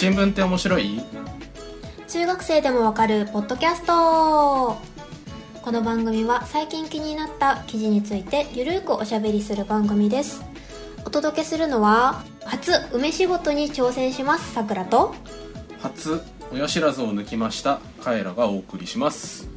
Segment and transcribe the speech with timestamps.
[0.00, 1.02] 新聞って面白い？
[2.08, 4.78] 中学生でもわかるポッドキャスト。
[5.62, 10.42] この番組は最近気になった記事についてゆるーくおしゃべりする番組です。
[11.04, 15.14] お届けするのは初梅仕事に挑戦しますさくらと。
[15.82, 19.50] 初親知らずを抜きましたカエラがお送りします。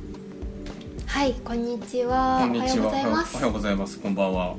[1.05, 2.39] はいこんにちは。
[2.41, 2.87] こんにちは。
[2.87, 3.35] おはようございます。
[3.35, 3.97] おはようございます。
[3.97, 4.55] こんばんは。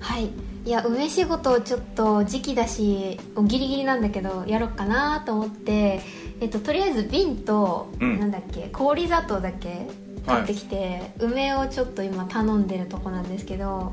[0.00, 0.28] はい
[0.64, 6.00] いや梅仕事ちょっと時期だしギリギリなんだけどやろうかなと思って、
[6.40, 8.20] えっと、とりあえず瓶と、うん。
[8.20, 9.88] なんだっけ氷砂糖だけ
[10.26, 13.92] 買ってきて、梅をちょっと今頼んでるとこなんですけど、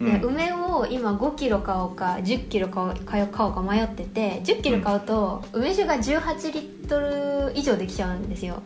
[0.00, 0.22] でうん。
[0.22, 8.62] 梅を今5キロ買おうか1 0キロ買おう買おうか迷ってて1 0キロ買うと、梅酒が18リットル以上できちゃうんですよ。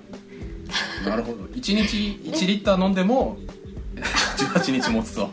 [1.05, 1.39] なるほど。
[1.47, 3.37] 1日1リッター飲んでも
[4.01, 5.31] 18日持つと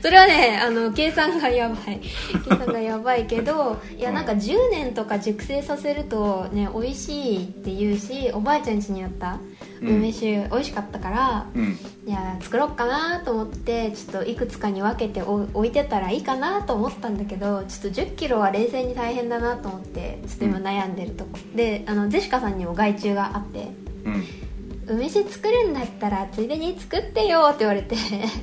[0.00, 2.00] それはねあの計算がやばい。
[2.44, 4.14] 計算がやばいけど いやうん。
[4.14, 9.38] なんか10年とか熟成させるとね美味しいって言うしおばあちゃん家にあった
[9.80, 11.78] 梅酒、美味しかったからうん。
[12.04, 23.68] いや作ろうかなと思ってちょっといくつかに分けてお置いてたらいいかなと思ったんだけどちょっと1 0キロは冷静に大変だなと思ってちょっと今悩んでるとこ、であのジェシカさんにも外注があって
[24.04, 24.24] うん
[24.86, 27.96] 梅酒作るんだったらついでに作ってよって言われて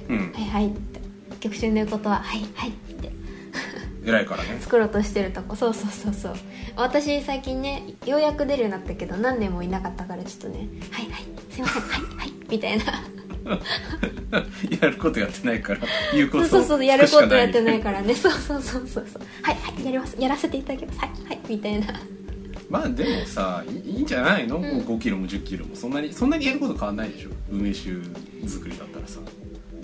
[0.10, 0.32] うん。
[0.34, 1.00] はいはいって。
[1.40, 3.12] 曲中の言うことははいはいって。
[4.06, 4.58] 偉いからね。
[4.62, 5.56] 作ろうとしてるとこ。
[5.56, 6.34] そうそうそうそう。
[6.76, 12.86] 私最近ねようやく出るようになったけど何年もいなかったからちょっとねはいはいすいませんはいはいみたいな。
[14.82, 15.80] やることやってないから
[16.14, 18.14] 言うことそうそうそうやることやってないかからね。
[18.14, 19.24] そうそうそうそうそう。
[19.42, 20.16] はいはいやります。
[20.20, 21.00] やらせていただきます。
[21.00, 21.88] はいはいみたいな
[22.70, 24.64] まあでもさいいいんじゃないの、ん。
[24.64, 25.76] 5キロも1 0キロも。
[25.76, 27.30] そんなにそんなにやること変わんないでしょ？
[27.52, 27.92] 梅酒
[28.48, 29.20] 作りだったらさ。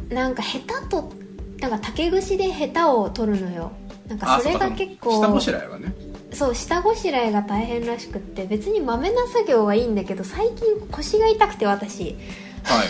[0.10, 1.12] なんかヘタと
[1.60, 3.72] なんか竹串でヘタを取るのよ。
[4.08, 5.94] なんかそれが結構下ごしらえはね。
[6.32, 8.46] そう下ごしらえが大変らしくって。
[8.46, 12.10] 別にまめな作業はいいんだけど最近腰が痛くて私。
[12.10, 12.16] い
[12.64, 12.88] はい。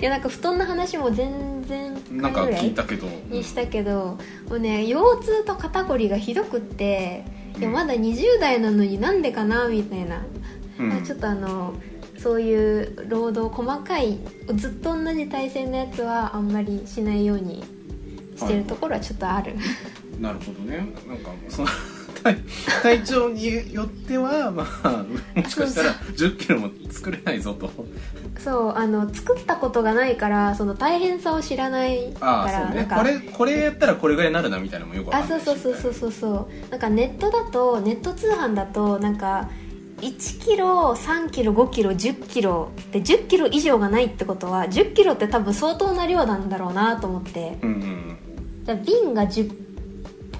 [0.04, 3.06] やなんか布団の話も全然なんか聞いたけど。
[3.30, 4.18] にしたけど
[4.48, 7.24] もうね腰痛と肩こりがひどくって
[7.58, 10.24] いやうんまだ20代なのになんでかなみたいな、
[10.78, 11.04] うん。
[11.04, 11.74] ちょっとあの
[12.18, 14.18] そういう労働細かい
[14.54, 17.64] ずっと同じ体勢のやつはあんまりしないように
[18.36, 19.54] してるところはちょっとある、
[20.18, 20.76] なるほどね。
[21.08, 21.68] なんかその
[22.22, 22.36] 体
[22.82, 25.04] 体調によってはまあ
[25.34, 27.70] もしかしたら1 0キロも作れないぞと。
[28.38, 32.86] そうあの作ったことがないからその大変さを知らないからあね。
[32.88, 39.50] これこれやったらこれぐらいになるなみたいなのもよくあんないうしそそうそうそうそうそうなんかネットだとネット通販だとなんか
[40.00, 47.58] 1キロ3キロ5キロ1 0キロで1 0キロ以上がないってことは1 0キロって多分相当な量なんだろうなと思って。
[47.62, 48.16] うんうん
[48.76, 49.52] 瓶が10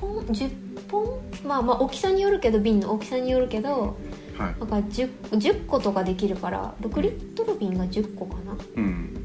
[0.00, 1.06] 本10本
[1.44, 3.96] まあまあ大きさによるけど瓶の大きさによるけど
[4.36, 4.58] はい。
[4.58, 8.56] なんか 10, 10個とかできるから6リットル瓶が10個かな？
[8.76, 9.16] うん。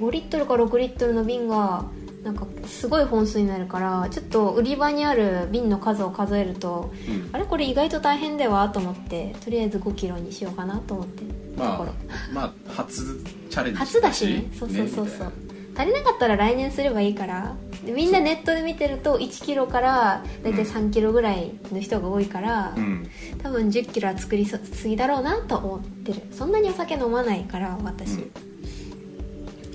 [0.00, 1.86] 5リットルか6リットルの瓶が
[2.22, 7.30] なんかすごい本数になるからちょっと売り場にある瓶の数を数えるとうん。
[7.32, 11.84] あれこれ意外と大変ではと思ってとりあえず5キロにしようかなと思ってるところ。
[11.84, 11.92] まあ
[12.32, 14.50] まあ初チャレンジ初だしね。
[14.58, 15.32] そうそうそうみそう
[15.76, 17.56] 足りなかったら来年すればいいから。
[17.84, 23.08] でみんなネットで見てると1キロから大体3キロぐらいの人が多いから、うん。
[23.42, 26.22] 多分1 0キロは作りすぎだろうなと思ってる。
[26.32, 28.30] そんなにお酒飲まないから私、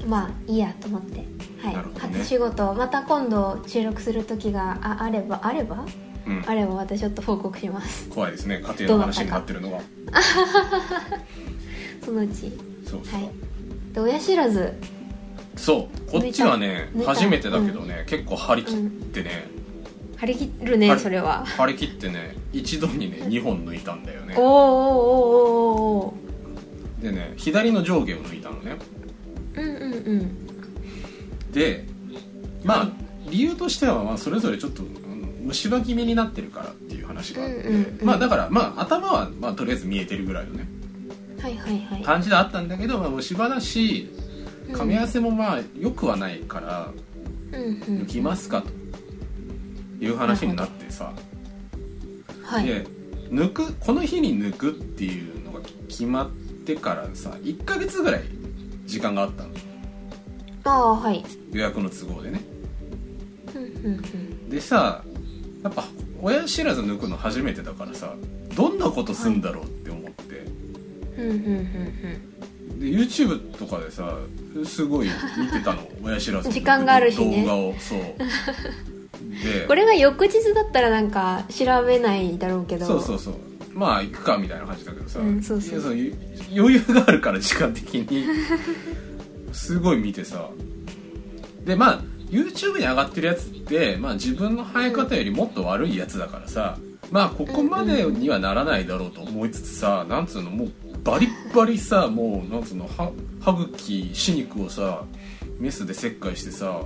[0.06, 1.26] まあいいやと思って。
[1.62, 1.84] はい、ね。
[2.00, 5.86] 初仕事また今度収録する時がああればあれば？
[6.28, 6.44] うん。
[6.48, 8.10] あればまたちょっと報告します。
[8.10, 9.82] 怖いですね家庭の話になってるのは。
[12.04, 12.52] そのうち。
[12.86, 13.30] そう、はい。
[13.94, 14.74] で親知らず
[15.56, 18.78] そうこっちはね抜いた初めてだけどね、結構張り切っ
[19.14, 19.48] てね、
[20.18, 21.46] 張り切るねそれは。
[21.46, 24.36] 張り切ってね一度にね2本抜いたんだよね。
[24.38, 25.42] おーおーおー
[25.82, 27.04] おーおー。
[27.04, 28.78] でね左の上下を抜いたのね。
[29.56, 31.52] うんうんうん。
[31.52, 31.86] で
[32.64, 32.90] まあ
[33.30, 34.84] 理由としてはまあそれぞれちょっと
[35.44, 38.06] 虫歯気味になってるからっていう話があって、うんうんうん。
[38.06, 40.68] まあだからまあ頭はまあとりあえず見えてるぐらいのね。
[41.42, 42.04] はいはいはい。
[42.04, 44.21] 感じであったんだけど、まあ、虫歯だしうん
[44.74, 46.90] 噛み合わせもまあ良くはないから
[47.52, 48.70] 抜きますかと
[50.04, 51.14] いう話になってさ、
[52.44, 52.66] はい。
[52.66, 52.86] で
[53.30, 56.30] 抜くこの日に抜くっていうのが決まっ
[56.66, 58.24] てからさ1ヶ月ぐらい
[58.86, 59.50] 時間があったの。
[60.64, 61.24] ああはい。
[61.52, 62.42] 予約の都合でね。
[64.50, 65.04] でさ
[65.64, 65.84] やっぱ
[66.22, 68.14] 親知らず抜くの初めてだからさ
[68.56, 70.46] どんなことすんだろうって思って、
[71.18, 72.32] うんうんうん
[72.82, 74.18] で YouTube とかでさ
[74.66, 75.08] すごい
[75.38, 75.88] 見てたの。
[76.04, 77.44] 親知らず時間があるしね。
[77.44, 77.76] 動画を。
[77.78, 78.00] そう。
[79.44, 79.68] で。
[79.68, 82.88] これが翌日だったらなんか調べないだろうけど。
[82.88, 83.36] そうそうそう。
[83.74, 85.80] まあ行くかみたいな感じだけどさ、うんそうそう。
[86.54, 88.26] 余裕があるから時間的に。
[89.54, 90.50] すごい見てさ。
[91.64, 92.02] でまあ
[92.32, 96.78] YouTube に上がってるやつって、まあ、自分の生え方よりもっと悪いやつだからさ、
[97.12, 100.72] まあここまでにはならないだろうと思いつつさ、なんつうのもう
[101.04, 105.04] バリッバリさもうなんつうのは歯茎歯肉をさ
[105.60, 106.82] メスで切開してさ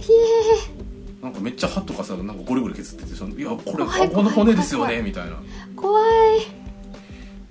[1.22, 5.38] なんかめっちゃ歯とかさなんかゴリゴリ削っててさ「いやこれ顎の骨ですよね」みたいな。
[5.76, 6.04] 怖い。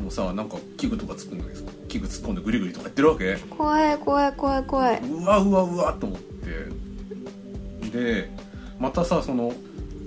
[0.00, 3.36] もうさなんか器具とかつくんだけど器具突っ込んでグリグリとかやってるわけ？
[3.50, 5.00] 怖い怖い怖い怖い。
[5.02, 7.88] うわうわうわと思って。
[7.90, 8.30] で
[8.78, 9.52] またさその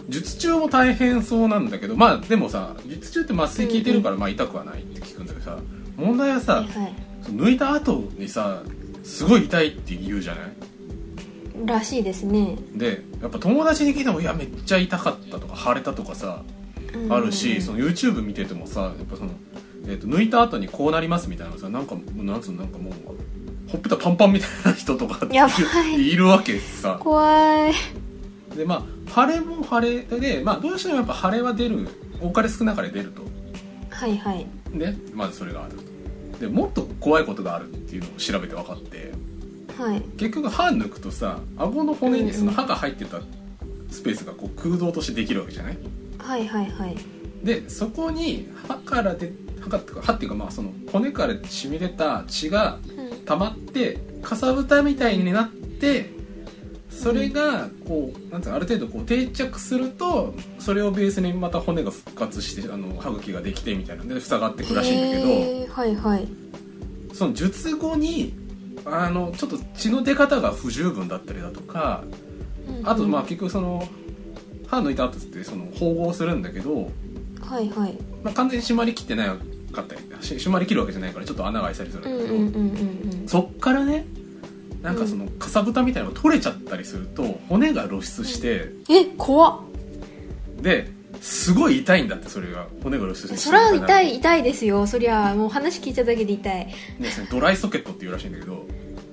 [0.10, 5.58] 術中も大変そうなんだけどまあでもさ術中って麻酔効いてるからまあ痛くはないって聞くんだけどさ
[5.98, 6.68] 問題はさ、はい
[7.28, 8.62] 抜いた後にさ
[9.04, 10.52] すごい痛いって言うじゃない？
[11.66, 12.56] らしいですね。
[12.74, 16.44] でやっぱ友達に聞いても「いやめっちゃ痛かった」とか「腫れた」とかさ
[17.10, 19.32] あるし、その YouTube 見ててもさやっぱその、
[19.88, 22.94] えー、と抜いた後にこうなりますみたいなさなんかなんつうのなんかもう
[23.70, 26.08] ほっぺたパンパンみたいな人とかい。
[26.14, 26.98] いるわけさ。
[27.02, 27.74] 怖い。
[28.56, 31.90] でまあ腫れも腫れで、まあ、どうしてもやっぱ腫れは出る
[32.22, 33.24] 多かれ少なかれ出ると。
[33.90, 34.48] はいはい。
[34.74, 35.87] でまずそれがあると
[36.40, 39.12] でもっと怖いことがあるっていうのを調べて分かって。
[39.78, 40.02] はい。
[40.18, 43.20] 結局歯抜くとさ顎の骨にその歯が入ってた
[43.92, 45.78] スペースがこう空洞としてできるわけじゃない？
[46.18, 46.98] はいはいはい。
[47.44, 49.32] でそこに歯からで
[49.62, 53.08] 歯かっていうか歯っていうかまあその骨から染み出た血がうん。
[53.28, 56.12] 溜まってかさぶたみたいになって
[56.98, 66.28] それがこうなんていうのある程度こう定着するとそれをベースにまた骨が復活してあの歯茎ができてみたいなので塞がっていくらしいんだけどはいはい。
[67.14, 68.34] その術後に
[68.86, 72.04] あのちょっと血の出方が不十分だったりだとか
[72.84, 73.88] あとまあうん結局その
[74.68, 76.92] 歯抜いた後ってその縫合するんだけど、
[77.42, 77.98] はいはい。
[78.24, 79.28] まあ、完全に締まりきってない
[79.72, 83.28] かったりし締まりきるわけじゃないからちょっと穴が開いたりするんだけど、うんうんうんうんうん。
[83.28, 84.06] そっからね
[84.88, 89.62] なんかそのかさぶたみたいなのが取れちゃったりすると骨が露出して、え怖っ。
[90.62, 90.90] で
[91.20, 92.68] すごい痛いんだってそれが。
[92.82, 93.36] 骨が露出して。
[93.38, 94.88] そりゃ痛いい痛いですよ。
[94.88, 96.68] そりゃもう話聞いただけで痛い。
[96.68, 96.74] ね
[97.10, 98.66] それドライソケットっていうらしいんだけど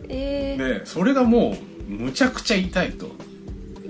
[0.08, 1.56] えー、でそれがも
[1.88, 3.08] うむちゃくちゃ痛いと。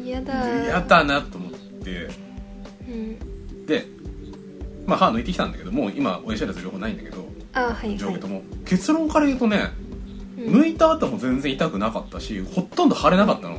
[0.02, 0.42] 嫌だ。
[0.42, 2.08] で嫌だなと思って。
[2.88, 3.66] うん。
[3.66, 3.84] で
[4.86, 7.98] まあ歯抜いてきたんだけどもう今親知らず両方ないんだけどあはいはい。
[7.98, 9.83] 上下とも、結論から言うとねうん
[10.36, 13.58] 抜いた後も全然痛くなかったしほとんど腫れなかったの、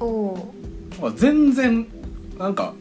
[0.00, 0.54] おお
[1.00, 1.86] まあ全然
[2.38, 2.74] なんか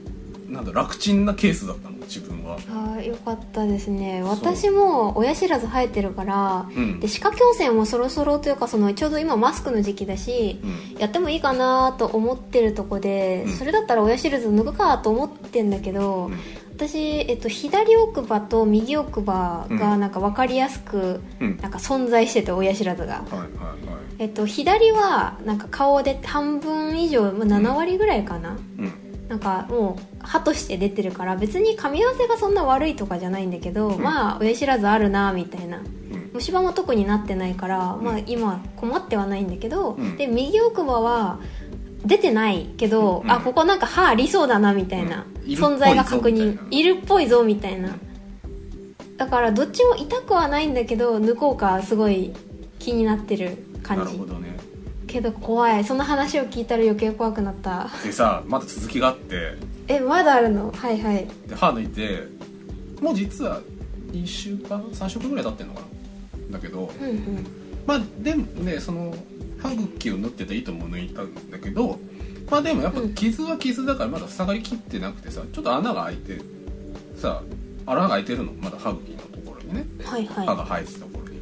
[0.49, 2.57] なんだ楽ちんなケースだったの自分は。
[2.69, 4.21] あーよかったですね。
[4.23, 6.99] 私も親知らず生えてるからうん。
[6.99, 10.99] で歯科矯正もそろそろというかそのちょうど今マスクの時期だしうん。
[10.99, 13.53] やってもいいかなと思ってるとこで、うん。
[13.53, 16.37] それだったら親知らず抜くかと思ってんだけど、うん
[16.75, 21.57] 私、えっと、左奥歯と右奥歯がなんか分かりやすくうん。
[21.57, 23.47] なんか存在してて親知らずが、はいはいはい。
[24.19, 28.93] えっと、左はなんか顔で半分以上まあ7割ぐらいかな、うん。
[29.29, 34.01] なんかもう歯として出てるから別に噛み合わせがそんな悪いとかじゃないんだけど、ん。
[34.01, 35.77] まあ親知らずあるなみたいな。
[35.77, 36.31] うん。
[36.33, 38.23] 虫歯も特になってないから、まあうん。
[38.27, 40.17] 今困ってはないんだけど、うん。
[40.17, 41.39] で右奥歯は
[42.05, 43.31] 出てないけど、うん。
[43.31, 45.51] あここなんか歯ありそうだなみたいな、うん。
[45.53, 47.95] 存在が確認いるっぽいぞみたいな。
[49.17, 52.33] だからどっちも痛くはないんだけど抜こうかすごい
[52.79, 54.13] 気になってるな感じ。
[54.13, 54.57] るほどね。
[55.07, 55.83] けど怖い。
[55.83, 57.89] その話を聞いたら余計怖くなった。
[58.03, 59.55] でさまだ続きがあって。
[59.87, 60.71] えまだあるの？
[60.71, 61.27] はいはい。
[61.47, 62.23] で歯抜いて
[63.01, 63.61] もう実は
[64.11, 65.81] 2週間3週間ぐらい経ってんのか
[66.49, 66.57] な。
[66.57, 67.47] だけどうんうん。
[67.85, 69.13] まあでもねその
[69.63, 71.97] 歯茎を縫ってた糸も抜いたんだけど
[72.51, 76.41] まあでもやっぱ傷は傷だからまだ塞がりきってなくてさちょっと穴が開いて
[77.15, 77.41] さ
[77.85, 79.85] 穴が開いてるのまだ歯茎のところにね。
[80.03, 80.47] はいはい。
[80.47, 81.41] 歯が生えてたところに。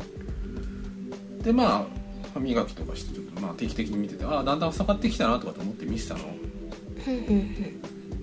[1.43, 1.85] でまあ
[2.33, 6.21] 歯磨きとかしてちょっとまあ定期的に見ててああだんだん塞がってきたなとかと思って見てたの。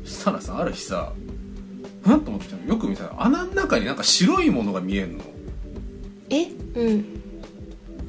[0.05, 1.13] したらさある日さ
[2.07, 2.65] なんと思ってたの。
[2.65, 5.25] よく見たら穴の中になんか白いものが見えんの。
[6.31, 6.45] え？
[6.75, 7.05] うん。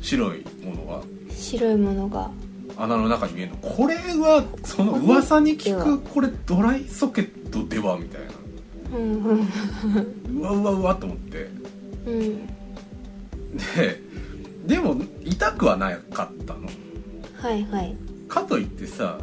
[0.01, 1.01] 白いものが
[1.49, 2.29] 白いものが。
[2.77, 3.57] 穴の中に見えるの。
[3.57, 8.97] これはその噂に聞くこれドライソケットではみたいな。
[8.97, 9.23] うん。
[9.23, 9.47] うん
[10.39, 11.49] うわうわうわと思って。
[12.05, 12.47] うん。
[13.57, 14.01] で
[14.65, 16.67] でも痛くはなかったの。
[17.41, 17.95] はいはい。
[18.27, 19.19] かといってさ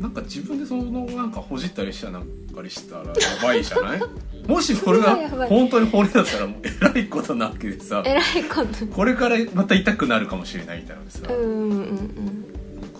[0.00, 2.28] なんか自分でそのなんかほじったりしたなんか
[2.60, 4.00] りしたらやばいじゃない？
[4.46, 5.16] もしこれが
[5.48, 6.46] 本当に骨だったら
[6.90, 8.02] えらいことなわけでさ。
[8.04, 12.44] えらいことこれからまた痛くなるかもしれないみたいなのでさ、うんうんうん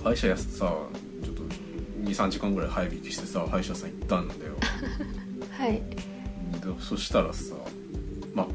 [0.04, 1.42] 会社やさちょっと
[2.10, 4.40] 23時間ぐらい早引きしてさ歯医者さん行ったんだよ。
[5.52, 5.72] はい。
[5.74, 5.80] で
[6.80, 7.54] そしたらさ
[8.34, 8.46] まあ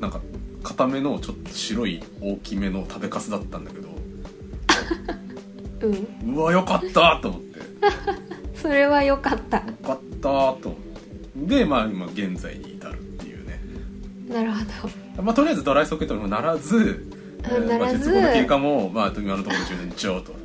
[0.00, 0.20] なんか
[0.62, 3.88] 固めのちょっと白い大きめの食べかすだったんだけど。
[6.24, 6.34] うん。
[6.36, 7.58] うわよかったと思って。
[7.58, 7.64] よ
[8.54, 9.60] それは良かった。
[9.60, 10.92] かったと思って。
[11.34, 13.58] でまあ今現在に至るっていうね。
[14.28, 14.58] なるほ
[15.16, 15.22] ど。
[15.22, 17.06] まあとりあえずドライソケットにもならず
[17.44, 17.78] あならず。
[17.78, 20.42] まあ、術後の経過もまあ今のところ順調と。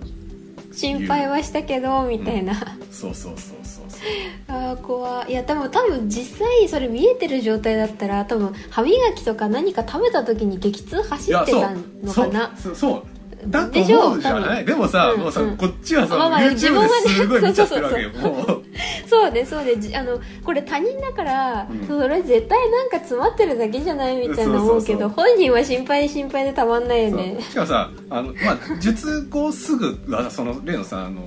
[0.78, 2.54] 心配はしたけどみたいな、
[2.92, 4.02] そうそうそうそうそう。
[4.48, 5.32] ああ怖い。
[5.32, 11.72] いや多分多分実際それ見えてる状態だったら多分歯磨きとか何か食べた時に激痛走ってた
[12.04, 12.56] のかな。
[12.56, 12.76] そう。
[12.76, 12.92] そう。
[12.92, 14.66] そうだと思うじゃない？
[14.66, 15.58] でもさ、うんもうさ、うん。
[15.58, 18.64] こっちはさ、まあまあ自分はねですごい見ちゃってるわけよそうもう。
[19.08, 21.88] そうでそうでじあのこれ他人だから、うん。
[21.88, 27.38] それ絶対なんか詰まってるだけじゃないみたいな思うけどそうそう本人は心配で心配でたまんないよね。
[27.40, 27.42] そう。
[27.44, 31.22] しかもさあの、まあ、術後すぐはその例のさあの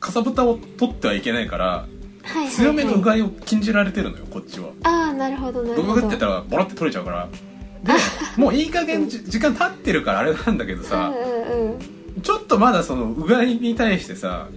[0.00, 1.86] かさぶたを取ってはいけないから
[2.50, 4.68] 強めのうがいを禁じられてるのよこっちは。
[4.82, 5.94] ああなるほどなるブほど。
[5.94, 7.28] ブブってたらボロって取れちゃうから
[7.84, 7.92] で
[8.36, 11.12] もういい加減じ時間経ってるからあれなんだけどさ
[12.22, 14.48] ちょっとまだそのうがいに対してさ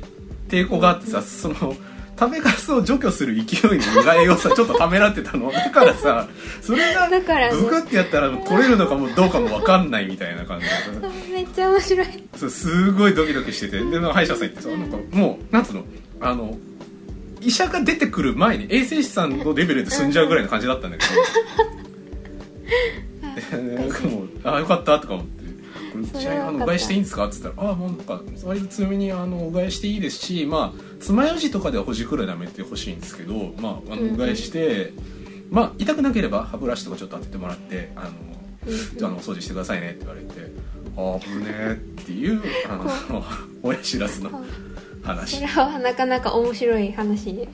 [0.48, 1.76] 抵抗があってさその
[2.20, 5.52] 食べかすを除去する勢いのうがいをさちょっとためらってたの。
[5.52, 6.28] だからさ
[6.62, 7.62] それがだからね。
[7.62, 10.66] ブクってやったら取れるのかもどうかも分かんないみたいな感じ
[11.00, 12.08] でめっちゃ面白い。
[12.36, 13.78] そうすごいドキドキしてて。
[13.78, 15.84] でなんか歯医者さん行ってさなんかもうなんつうの？
[16.22, 16.58] あの
[17.42, 21.10] 医者が出てくる前に衛生士さんのレベルで済んじゃうぐらいの感じだったんだけど
[24.44, 25.44] ああよかったとか思って
[25.94, 34.94] 「これそれはよかったじゃああのうがいしていいんですか?」っつったら「ああもうなんか割と強めにあのうがいしていいですしまあ爪楊枝とかではほじくらいやめてほしいんですけどまああのうんうがいして、
[35.50, 38.10] まあ痛くなければ歯ブラシとかちょっと当ててもらってあの
[38.68, 40.52] うんじゃああのお掃除してくださいねって言われて
[40.98, 42.76] あぶねーっていうあ
[43.14, 43.24] の
[43.64, 44.38] 親知らずのそ
[45.08, 45.40] 話。
[45.42, 47.48] れはなかなか面白い話うん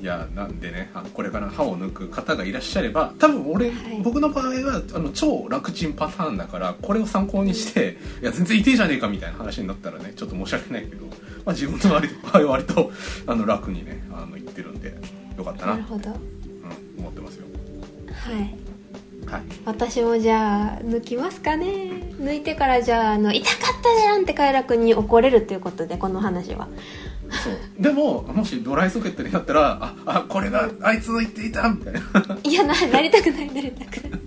[0.00, 4.00] いやなんでねあのこれから歯を抜く方がいらっしゃれば多分俺、はい。
[4.02, 11.12] 僕の場合はあの超楽ちんパターンだからこれを参考にしていや全然痛いじゃねえかみたいな話になったらねちょっと申し訳ないけど、ま
[11.46, 12.90] あ、自分の割場合は割と
[13.26, 14.94] あの楽にねあの言ってるんで
[15.36, 15.72] よかったな。
[15.72, 16.10] なるほど。
[16.10, 16.16] は
[16.96, 17.46] うん、思ってますよ。
[18.32, 18.66] い。
[19.30, 19.42] はい。
[19.64, 21.66] 私もじゃあ抜きますかね。
[22.20, 26.68] 抜いてからじゃああの痛かったじゃんって快楽に怒れるということでこの話は
[27.30, 27.82] そう。
[27.82, 32.00] でももしドライソケットになったらああこれだあいつの言っていたみたいな。
[32.44, 34.20] いやななりたくないなりたくない。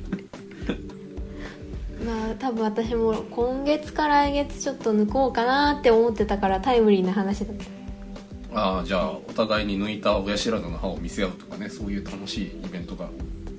[2.06, 8.60] まあ多分私も今月か来月ちょっと抜こうかなって思ってたからタイムリーな話だった。
[8.62, 13.08] ああじゃあお互いに抜いた親知らずの歯を見せ合うとかねそういう楽しいイベントが。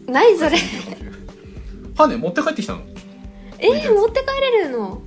[0.07, 0.59] 何それ。
[1.97, 2.81] 歯ね持って帰ってきたの？
[3.59, 5.03] えー、持って帰れるの？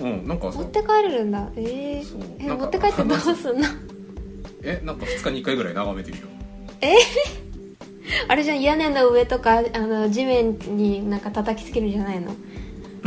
[0.00, 0.58] うんなんかさ。
[0.58, 1.48] 持って帰れるんだ。
[1.56, 3.66] えー、え持って帰ってどうすんの？
[4.62, 6.26] えなんか2日に1回ぐらい眺めてるよ
[8.28, 12.34] あれじゃん屋根の上とかあの地面になんか叩きつけるんじゃないの？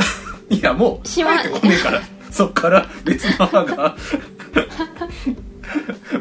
[0.50, 2.02] いやもうしま生えてこねえから。
[2.30, 3.96] そっから別の歯が。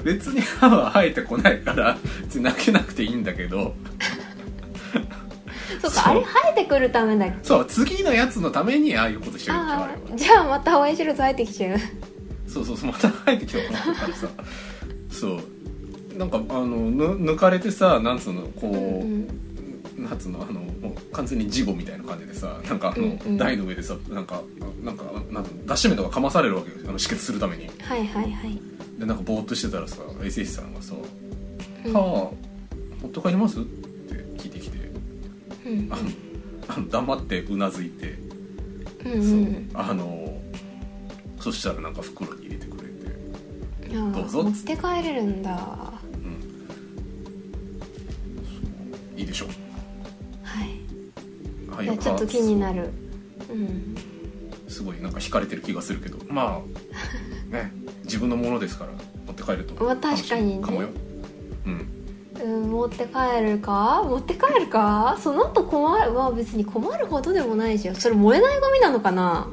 [0.03, 3.75] 別に歯は生えてこないから別に泣けなくていいんだけど
[5.81, 7.35] そうかあれ生えてくるためだっけ？
[7.43, 11.79] そう次のやつのためにああいうことしてるんじゃんあじゃあまた親知らず生えてきちゃう。
[12.47, 14.27] そうそうそうまた生えてきたと思ったからさ
[15.11, 16.17] そう。
[16.17, 19.27] なんかあのぬ抜かれてさなんつうのこう、うん
[19.97, 23.37] なんつうのあのもう完全に事後みたいな感じでさなんかあの、うんうん。
[23.37, 24.41] 台の上でさなんか
[24.83, 26.75] なんかなんか脱脂麺とかかまされるわけよ。
[26.87, 27.69] あの止血するために。
[27.81, 28.59] はいはいはい。
[28.99, 30.93] でなんかぼーっとしてたらさ衛生士さんがさ
[31.85, 32.03] 「うんはあ
[33.01, 33.57] 持って帰ります?」
[35.65, 35.89] うん。
[35.91, 36.01] あの
[36.67, 38.17] あの黙ってうなずいて、
[39.05, 39.69] うんうん。
[39.71, 39.81] そう。
[39.81, 40.41] あの
[41.39, 43.95] そしたらなんか袋に入れてくれて。
[43.95, 44.43] どうぞ。
[44.43, 45.51] 持って帰れるんだ。
[45.51, 45.93] は
[49.17, 49.45] いいでしょ。
[49.45, 49.51] うい。
[51.71, 52.89] はいいやちょっと気になる。
[53.49, 53.95] うん。
[54.67, 56.17] すごいなんか惹かれてる気がするけど。
[56.29, 56.61] まあ
[57.53, 57.71] ね。
[58.03, 58.91] 自分のものですから
[59.25, 60.61] 持って帰るとまあ確かにね。
[60.61, 60.89] 楽しいかもよ。
[61.65, 62.04] うん
[62.43, 64.03] うん、持って帰るか？
[64.03, 65.17] 持って帰るか？
[65.21, 69.47] その後困るまあ別に困るほどでもないしそれ燃えないゴミなのかな？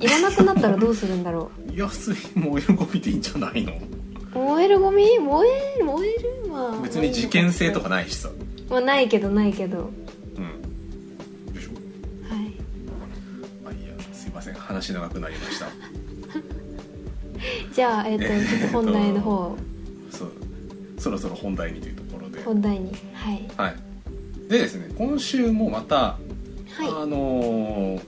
[0.00, 3.72] いらなくなったらどうするんだろいや普通に燃えるゴミでいいんじゃないの？
[3.72, 3.76] う
[4.38, 5.18] 燃えるゴミ？
[5.18, 6.12] 燃える燃え
[6.44, 6.82] るまあ。
[6.82, 8.28] 別に事件性とかないしさ。
[8.68, 9.90] まあないけどないけど。
[10.36, 10.60] うん。
[11.54, 11.70] でしょ？
[12.28, 12.52] はい。
[13.64, 14.54] まあいいやすいません。
[14.54, 15.66] 話長くなりました。
[17.72, 19.56] じゃあえっ、とえーちょっと本題の方。
[20.10, 20.32] そう
[21.06, 22.42] そろそろ本題にというところで。
[22.42, 22.92] 本題に。
[23.14, 23.48] はい。
[23.56, 23.76] はい。
[24.48, 26.18] でですね今週もまた、は
[26.80, 26.88] い。
[26.88, 28.02] あのー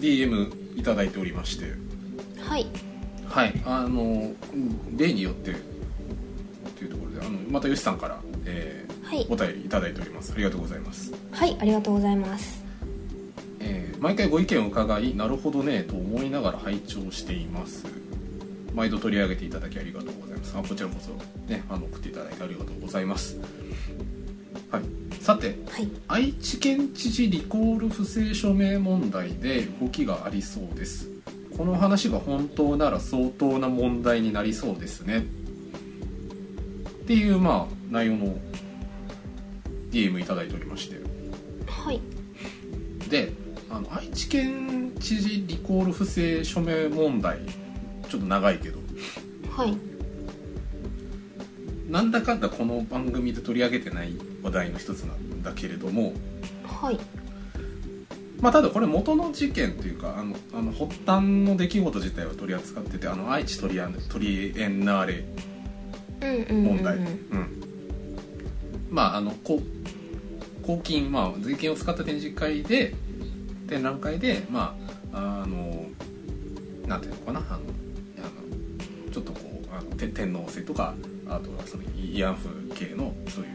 [0.00, 1.66] DM いただいておりまして。
[2.40, 2.66] はい。
[3.26, 3.62] はい。
[3.66, 5.54] あのうん例によって
[6.78, 9.26] というところであのまたよしさんから、えーはい。
[9.28, 10.32] お便りいただいております。
[10.32, 11.54] ありがとうございます、はい。
[11.60, 12.64] ありがとうございます。
[13.60, 18.01] えー毎回ご意見を伺いなるほどねと思いながら拝聴しています
[18.74, 20.56] 毎度取り上げていただきありがとうございます。
[20.56, 21.10] あこちらこそ
[21.50, 23.38] ねあの送っていただいてありがとうございます。
[24.70, 24.82] はい。
[25.20, 25.88] さてはい。
[26.08, 31.08] 愛知県知事リコール不正署名問題で動きがありそうです。
[31.56, 35.18] この話が本当なら相当な問題になりそうですね。
[35.18, 35.22] っ
[37.04, 38.36] ていうまあ内容の
[39.90, 40.96] DM いただいておりまして。
[41.66, 42.00] はい。
[43.10, 43.32] で
[43.70, 47.38] あの愛知県知事リコール不正署名問題
[48.12, 48.78] ちょっと長いけど。
[49.56, 49.74] はい。
[51.88, 56.12] なんだかんだこの番組で取り上げてない話題の一つなんだけれども。
[56.62, 56.98] はい。
[58.42, 65.24] まあただこれ元の事件というかあのあの発端の出来事自体は取り扱っててあの愛知トリアントリエンナーレ
[66.52, 67.06] 問題、うん。
[68.90, 69.62] まああのこ
[70.62, 72.94] 公金、まあ、税金を使った展示会で
[73.68, 74.76] 展覧会でま
[75.14, 75.86] ああの
[76.86, 77.60] なんていうのかなあの
[79.12, 80.94] ちょっとこうあのて天皇制とか
[81.28, 83.50] あとはその慰安婦系のそういう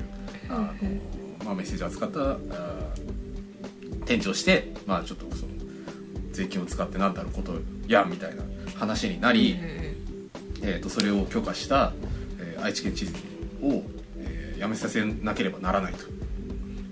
[0.50, 1.02] あの、うん
[1.46, 2.38] まあ、メッセージを扱ったあ
[4.06, 5.52] 展示をして、まあ、ちょっとその
[6.32, 7.54] 税金を使って何だろうこと
[7.88, 8.44] やみたいな
[8.76, 11.94] 話になり、えー、とそれを許可した、
[12.40, 13.14] えー愛知県知事
[13.62, 13.84] を、
[14.18, 16.06] えー辞めさせなければならないと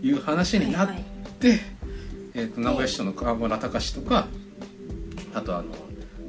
[0.05, 0.87] いう話になっ
[1.39, 1.65] て、はいはい。
[2.35, 4.27] えー、と名古屋市長の川村隆史とか
[5.33, 5.73] あとあの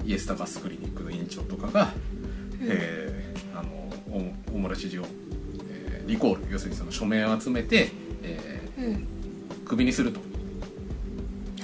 [0.06, 2.15] イエスタカスクリニックの院長とかが、うん
[2.62, 3.70] えーあの
[4.10, 5.06] 大大村知事を、
[5.70, 7.90] えーリコール要するにその署名を集めて、
[8.22, 8.84] えうん。
[8.84, 10.20] ークビにすると。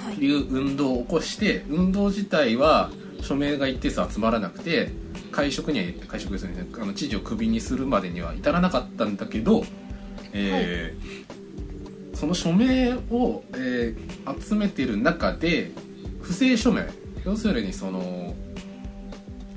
[0.01, 0.15] はい。
[0.15, 4.91] いう運動を起こして運動自体は署名が一定数集まらなくて
[5.31, 9.63] 会食には会食ですよねあの知事をクビにするまでには至らなかったんだけど、
[10.33, 11.23] えー
[12.15, 15.71] その署名を、えー集めてる中で
[16.21, 16.87] 不正署名
[17.25, 18.33] 要するにその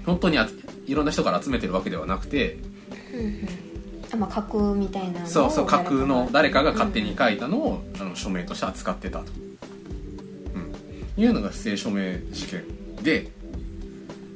[0.04, 0.48] 本当にあ
[0.86, 2.58] いろんな人から集めてるわけではなくて
[4.12, 9.24] うまあ架空みたいなそうそう架空の誰かが勝手にうん書いたのを、あの署名として扱ってたと、
[11.16, 12.64] うん、いうのが不正署名事件
[13.02, 13.30] で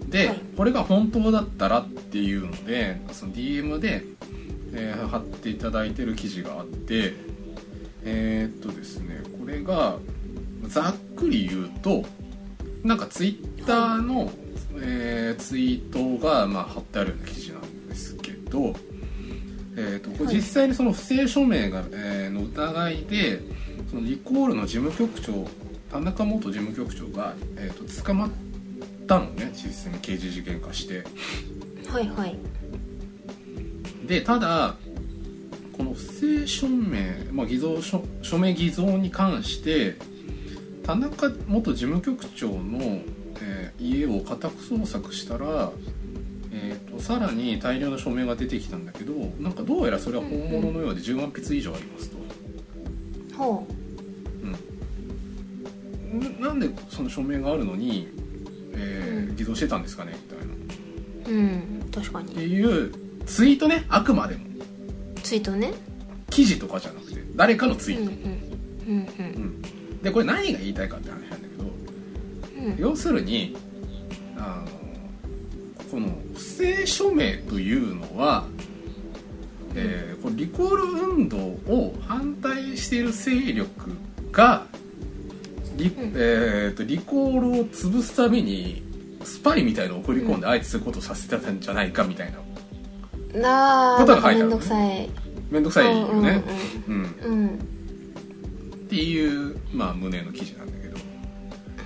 [0.09, 0.41] で、はい。
[0.57, 4.05] これが本当だったらっていうのでその DM で、
[4.73, 7.15] えー貼っていただいてる記事があって
[8.05, 9.97] えーっとですねこれが
[10.65, 12.05] ざっくり言うと
[12.83, 14.33] なんかツイッターの、
[14.77, 18.75] えーツイートが、まあ、貼ってあるような記事なんですけど、
[19.77, 23.41] えー、とこれはい実際にその不正署名が、えーの疑いで
[23.91, 25.49] そのリコールの事務局長
[25.91, 28.31] 田中元事務局長が、えー、と捕まっ
[29.09, 31.05] たのね実際に刑事事件化して。
[31.89, 32.37] はいはい。
[34.07, 34.77] でただ
[35.77, 39.97] この不正署名、まあ、偽造署署名偽造に関して
[40.85, 43.01] 田中元事務局長の、
[43.43, 45.71] えー家を家宅捜索したら、
[46.53, 52.17] えー、とさらに大量の署名が出てきたんだけどなんかどうやらそれは本物のようで10万筆以上ありますと。
[53.37, 53.67] ほ
[56.13, 56.17] う。
[56.17, 58.09] ん、ななんでその署名があるのに、
[58.75, 59.37] えーうん。
[59.37, 60.55] 偽造してたんですかねみたいな。
[61.31, 61.43] うう
[61.87, 62.93] ん確かってにいう
[63.27, 64.45] ツイートねあくまでも。
[65.23, 65.73] ツイートね。
[66.29, 68.11] 記事とかじゃなくて誰かのツイート。
[68.11, 68.51] うん
[68.89, 69.63] うんうんうん
[70.03, 71.49] でこれ何が言いたいかって話なんだ
[72.61, 72.73] うん。
[72.73, 73.57] うん要するに
[74.37, 78.47] あのこの不正署名というのは、
[79.75, 83.91] えーこれリコール運動を反対している勢力
[84.31, 84.67] が
[85.77, 85.93] リ,、ん。
[86.15, 88.83] えーとリコールを潰すために
[89.25, 92.39] スパイみたいのを送り込んであえてそういうことをさせてたんじゃないかみたいな。
[93.99, 94.49] ことが書いてあるのね。
[94.49, 95.11] めんどくさい。
[95.51, 96.45] 面倒くさいよね、
[96.89, 97.49] うんうんうんうん。
[97.49, 100.80] っていう、まあ、胸の記事なんだけど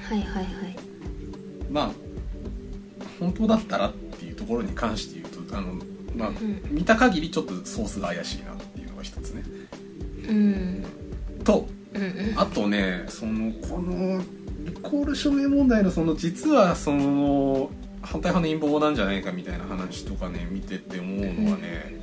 [0.08, 0.76] はいはいはい。
[1.70, 1.90] まあ
[3.18, 5.74] 本当だったらっていうところに関して言うとあの、
[6.14, 6.34] まあん。
[6.70, 9.42] 見た限りちょっとソースが怪しいなっていうのが一つね。
[10.28, 10.84] うん。
[11.44, 12.34] とうんうん。
[12.36, 14.20] あとねそのこの
[14.64, 17.70] リコール署名問題のその実はその
[18.02, 21.98] 反対派の陰謀なんじゃないかみたいな話とかね見てて思うのはね、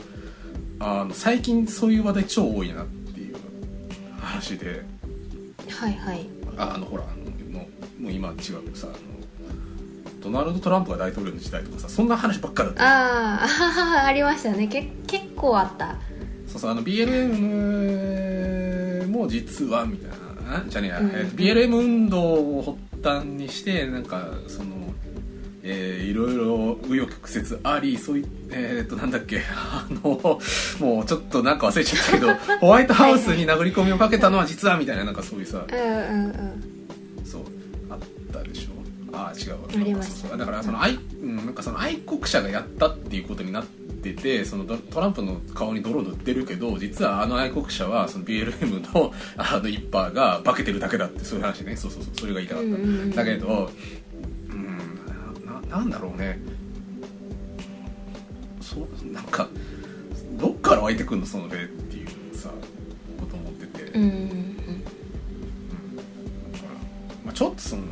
[0.80, 3.36] あの最近そういう話題超多いなっていう
[4.20, 4.84] 話で。
[5.70, 6.28] はいはい。
[6.58, 7.04] ああのほら
[8.02, 8.98] もう今は違うけどさあの
[10.22, 12.84] ドナルド・トランプが大統領の時代とかさそんな話ばっかだった。
[12.84, 14.68] ああありましたね。
[14.68, 15.96] け結構あった。
[16.48, 20.18] そうそうあの BLM も実はみたいな。
[20.58, 21.08] あじゃねえや、うん。
[21.10, 22.20] えーと BLM 運動
[22.60, 24.70] を発端にしてなんかその
[25.64, 29.42] えーいろいろ紆余曲折ありそういえー、っとなんだっけ。
[29.56, 30.40] あの
[30.80, 35.66] もうちょっとなんか忘れちゃったけど ホワイトハウスに殴り込みをかけたのは実はみたいななんかそういうさ。
[35.68, 36.32] うんうんうん
[39.13, 39.58] ああ違うわ。
[39.69, 51.76] ありましただからその愛、うん、なんかその愛国者がやったっていうことになっててそのドトランプの顔に泥塗ってるけど実はあの愛国者はその BLM の あの一派が化けてるだけだってそういう話ね。
[51.76, 52.13] そうそうそう。
[52.19, 53.71] それが言いたかった、うんうんうんだけど
[54.52, 54.78] うん
[55.69, 56.39] ななんだろうね。
[58.62, 59.50] そうなんか
[60.39, 62.50] どっから湧いてくんのその例っていうさ
[63.19, 64.56] こと思ってて、うんうん
[67.26, 67.89] まあ、ちょっとそのリ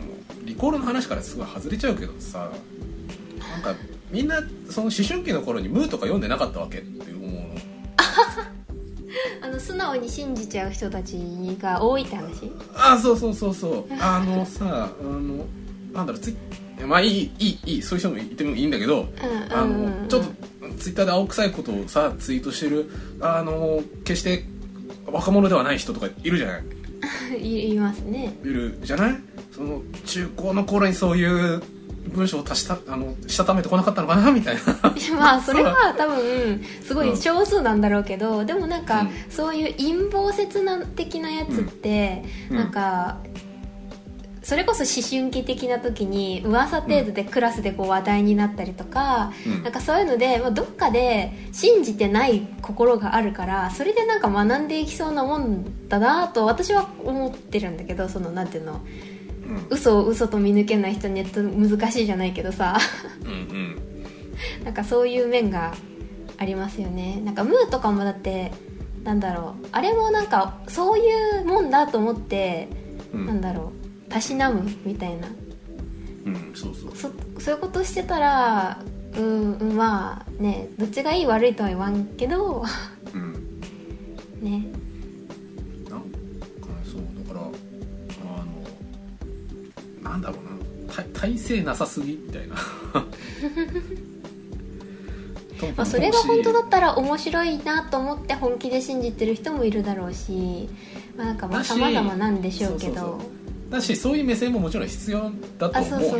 [0.59, 2.51] コールの話からすごい外れちゃうけどさ
[3.53, 3.73] なんか
[4.11, 7.39] みんなその思春期の頃に「ムー」とか読んでなかったわけって思うの。
[9.41, 11.17] あの素直に信じちゃう人たち
[11.59, 12.51] が多いって話？
[12.75, 13.85] あそうそうそうそう。
[13.99, 15.45] あのさあの
[15.93, 16.35] なんだろうツイ
[16.85, 19.53] まあいいいいいいそういう人も言ってもいいんだけど、うん。
[19.53, 20.27] あのちょっと
[20.77, 22.89] ツイッターで青臭いことをさツイートしてる
[23.21, 24.45] あの決して
[25.07, 26.63] 若者ではない人とかいるじゃない？
[27.39, 28.33] 言いますね。
[28.43, 29.15] いるじゃない？
[29.55, 31.61] その中高の頃にそういう
[32.13, 34.31] 文章を足したあのしたためてこなかったのかな？
[34.31, 34.61] みたいな。
[35.17, 39.09] まあそれは多分すごい少数なんだろうけど、でもなんか、うん。
[39.29, 42.57] そういう陰謀説な的なやつって、うん。
[42.57, 43.17] なんか
[44.49, 49.63] それこそ思春期的な時に噂程度でクラスでこう話題になったりとか、うん。
[49.63, 58.81] なんかそういうので、まあ、どっかで信じてない心があるからそれでなんか学んでいきそうなもんだなと私は思ってるんだけどそのなんていうの
[59.49, 59.67] うん。
[59.69, 62.75] 嘘を嘘と見抜けない人ネット難しいじゃないけどさ。
[63.21, 63.81] うんうん。
[64.63, 65.75] なんかそういう面が
[66.39, 67.21] ありますよね。
[67.23, 68.51] なんかムーとかもだって
[69.03, 71.03] なんだろうあれもなんかそうい
[71.43, 72.67] うもんだと思って、
[73.13, 73.27] うん。
[73.27, 73.78] なんだろう
[74.09, 75.27] たしなむみたいな。
[76.25, 76.95] うんそうそう。
[76.95, 78.79] そそういうことしてたら
[79.15, 82.63] うんうんまあねどっちがいい悪いとは言わんけど。
[83.13, 83.61] うん。
[84.41, 84.65] ね。
[85.89, 86.05] なんか
[86.83, 87.45] そうだから
[88.25, 88.43] あ
[90.03, 90.49] のなんだろうな。
[90.93, 92.55] 体体勢なさすぎみたいな。
[95.75, 100.69] まあ、それが本当だったら面白いなと思って本気で信じてる人もいるだろうし、
[101.17, 102.93] まあ、なんかまあ様々なんでしょうけど。
[102.93, 103.38] そうそうそ
[103.69, 106.17] だしそういう目線ももちろん必要だと思うよ。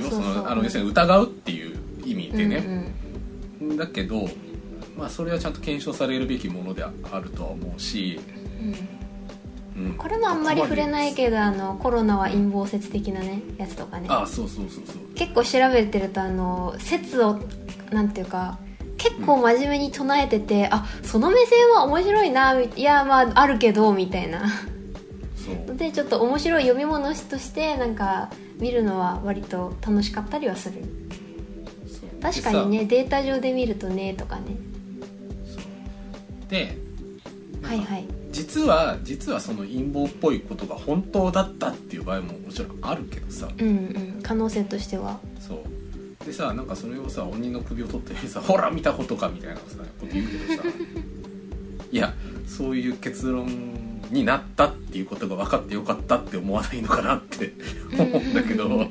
[0.64, 4.30] 要するに疑うっていう意味でうんね、だけど、
[4.98, 8.20] まあ、それはちゃんと検証されるべきものであるとは思うし、
[8.62, 8.68] うん。
[8.70, 9.86] うん。
[9.86, 14.08] うん、これもあんまり触れないどけどあのコロナは陰謀説的なねやつとかね。
[14.10, 15.14] あそうそうそうそう。
[15.16, 17.40] 結構調べてるとあの説を
[17.92, 18.60] なんていうか
[18.98, 24.44] 結構真面目に唱えてて、あその目線は面白いないやまああるけどみたいな
[25.50, 30.84] のでちょっと面白い読み物としてなんか見るのは割と楽しかったりはする。
[32.22, 34.58] 確かにねデータ上で見るとねとかね。
[36.50, 36.78] で
[37.62, 38.06] はいはい。
[38.32, 43.48] 実は実はその陰謀っぽいことが本当だったっていう場合ももちろんあるけどさ。
[43.58, 44.20] うんうん。
[44.22, 45.20] 可能性としては。
[45.40, 46.26] そう。
[46.26, 49.62] でさなんかそれをさ鬼の首を取ってさ「ほら見たことか」みたいなさ
[50.00, 50.70] こと言うけどさ。
[51.92, 52.14] いや
[52.46, 53.48] そういう結論
[54.10, 57.54] になったっていうことが分かってよかったって思わないのかなって
[57.94, 58.86] 思うんだけど、ま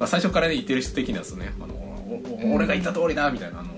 [0.00, 1.74] あ、最初からね言ってる人的にはですねあの
[2.54, 3.68] 俺が言った通りだみたいなあの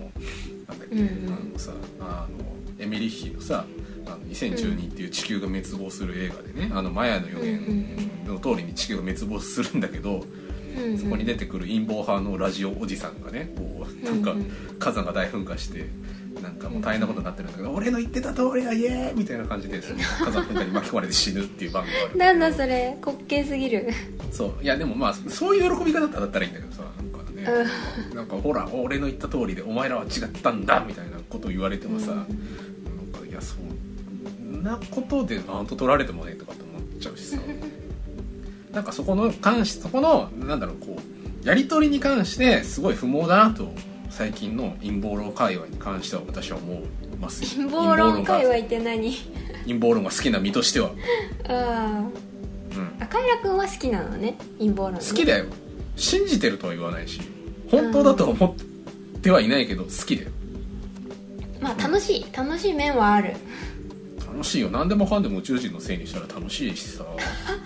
[0.69, 3.65] なんだっけ、あのさあのエミリッヒのさ
[4.07, 10.25] あの2012っていう地球が滅亡する映画でね、あのマヤの予言の通りに地球が滅亡するんだけど、
[10.99, 14.35] そこに出てくる陰謀派のラジオおじさんがねこうなんか
[14.79, 15.87] 火山が大噴火して
[16.43, 23.91] なんかもう大変なことになってるんだけど、俺の言ってた通りだイエーイみたいな感じでその火山噴火に巻き込まれて死ぬっていう番組があるなんだそれ滑稽すぎる。
[24.31, 24.63] そう。
[24.63, 27.47] いやでもまあそういう喜び方だったらいいんだけどさなんかね、
[28.15, 32.27] なんかほら俺の言った通りでお前らは違ったんだみたいなことを言われてもさ、うんなん
[33.21, 37.39] かいやそんなことでマウント取られてもねとかって思っちゃうしさ。
[38.73, 40.97] なんかそこの関しそこのなんだろうこ
[41.45, 43.73] うやり取りに関してすごい不毛だなと
[44.11, 46.83] 最近の陰謀論界隈に関しては私は思い
[47.21, 47.57] ます。
[47.57, 49.15] 陰謀論界が隈って何？
[49.67, 50.91] 陰謀論が好きな身としては、
[51.49, 52.05] あ
[52.75, 55.47] うん、あカイラ君は好きなのね陰謀論、ね、好きだよ。
[55.97, 57.21] 信じてるとは言わないし
[57.71, 58.57] 本当だとは思
[59.17, 60.31] ってはいないけど好きだよ。
[61.61, 63.35] まあ楽しい楽しい面はある。
[64.27, 64.71] 楽しいよ。
[64.71, 67.05] 何でもかんでも宇宙人のせいにしたら楽しいしさ。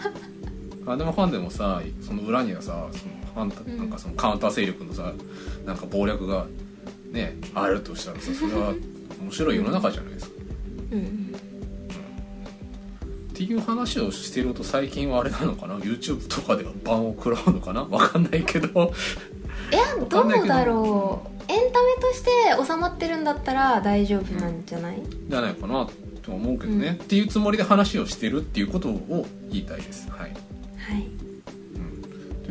[0.85, 3.79] 何でもかんでもさその裏にはさその反対うん。
[3.79, 5.13] なんかそのカウンター勢力のさ
[5.67, 6.47] なんか謀略が
[7.11, 8.75] ねあるとしたらさそれは
[9.21, 10.35] 面白い世の中じゃないですか。
[10.93, 11.35] うん。
[13.33, 17.83] っていう話をしてると最近はあれなのかな？YouTube とかではバンを食らうのかな？
[17.83, 18.93] わかんないけど。
[19.73, 21.31] いやどうだろう。
[21.49, 22.31] エンタメとして
[22.65, 25.87] 収まってるんだったら大丈夫なんじゃない、じゃないかな
[26.23, 27.05] とは思うけどね、うん。
[27.05, 30.09] っていうつもりで話をしてるっていうことを言いたいです。
[30.11, 31.07] はい、はい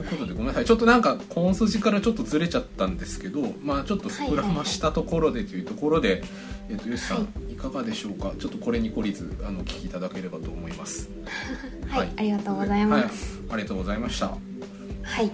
[0.03, 0.65] いうことでごめんなさい。
[0.65, 6.23] ちょっとなんか本筋からちょっとずれちゃったんですけどまあちょっと膨らましたところでというところで、
[6.69, 7.55] えっとよしさん、、はい。
[7.55, 8.33] かがでしょうか？
[8.37, 11.09] ちょっとこれに懲りずあのお聞きいただければと思います。
[11.87, 12.09] はい、はい。
[12.17, 13.37] ありがとうございます。
[13.37, 14.27] はい、ありがとうございました。
[14.27, 14.37] は
[15.21, 15.31] い、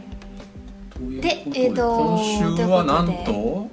[1.21, 3.69] でえーと今週はなんと？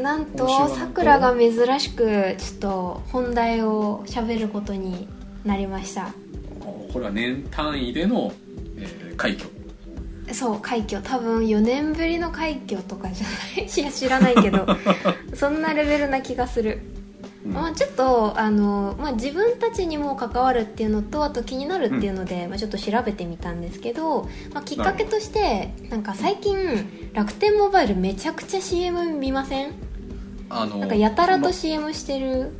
[0.00, 5.08] なんととさくらが珍しくちょっと本題を喋ることに
[5.44, 6.12] なりました。
[6.60, 8.32] これは年単位での、
[8.76, 9.48] えー快挙
[10.32, 11.02] そう快挙。
[11.02, 13.66] 多分4年ぶりの快挙とかじゃない？
[13.68, 14.66] いや知らないけど。
[15.34, 16.80] そんなレベルな気がする、
[17.46, 17.52] うん。
[17.52, 29.72] まあ、ちょっとあの、まあ、自分たちにも関わるっていうのとあと気になるっていうので、まあ、ちょっと調べてみたんですけど、まあ、きっかけとしてなんか最近楽天モバイルめちゃくちゃ CM 見ません？
[30.50, 32.52] あのなんかやたらとま CM してる？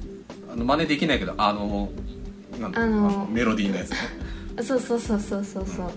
[0.52, 1.88] あの真似できないけどあの
[2.74, 3.96] あのメロディーのやつね。
[4.62, 5.90] そうそうそうそうそうそう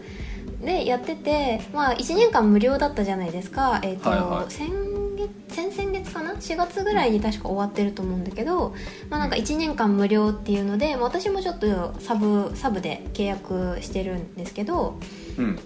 [0.61, 4.51] でやってて、まあ、1年間無料だったじゃないですか、えーとはいはい。
[4.51, 4.69] 先
[5.17, 8.73] 月先々月かな？4月ぐらいに確か終わってると思うんだけど、
[9.09, 14.97] まあ、なんか1年間無料っていうので、まあ私もちょっとサブサブで契約してるんですけど、
[15.37, 15.59] うん。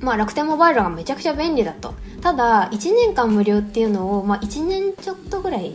[0.00, 1.94] まあ、楽天モバイルがめちゃくちゃ便利だと。
[2.20, 5.72] ただ1年間無料っていうのを、まあ、1年ちょっとぐらい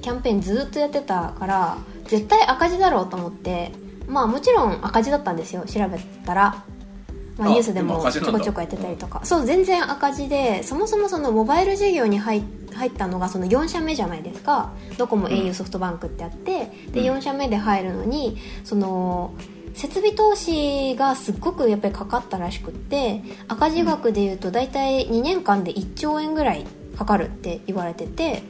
[0.00, 3.72] キャンペーンずっとやってたから絶対赤字だろうと思って
[4.06, 6.62] まあもちろん赤字だったんですよ調べたら、
[7.38, 9.20] まあ、あニュースででももちょこちょこやってたりとか。
[9.24, 12.42] そう全然赤字でそもそもそのモバイル事業に入
[12.72, 14.72] 入ったのがその4社目じゃないですか。
[14.98, 16.72] ドコモうん au ソフトバンクってあって。
[16.92, 17.16] でうん。
[17.18, 19.34] 4社目で入るのにその
[19.74, 26.64] 設備投資がすっごくやっぱりかかったらしくって赤字額でいうと大体2年間で1兆円ぐらい
[26.96, 28.42] かかるって言われてて。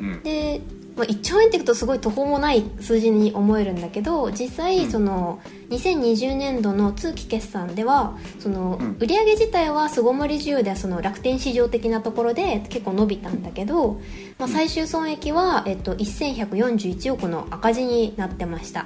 [0.00, 0.22] うん。
[0.22, 0.60] で、
[1.00, 4.90] まあ、1兆円っていくとすごい途方もない数字に思えるんだけど実際うん。
[4.90, 8.96] その2020年度の通期決算ではそのうん。
[9.00, 13.98] 売上自体は巣ごもり需要ではその楽天市場的なところで結構伸びたんだけど、
[14.38, 18.84] まあ、最終損益は、えっと、1141億の赤字になってました。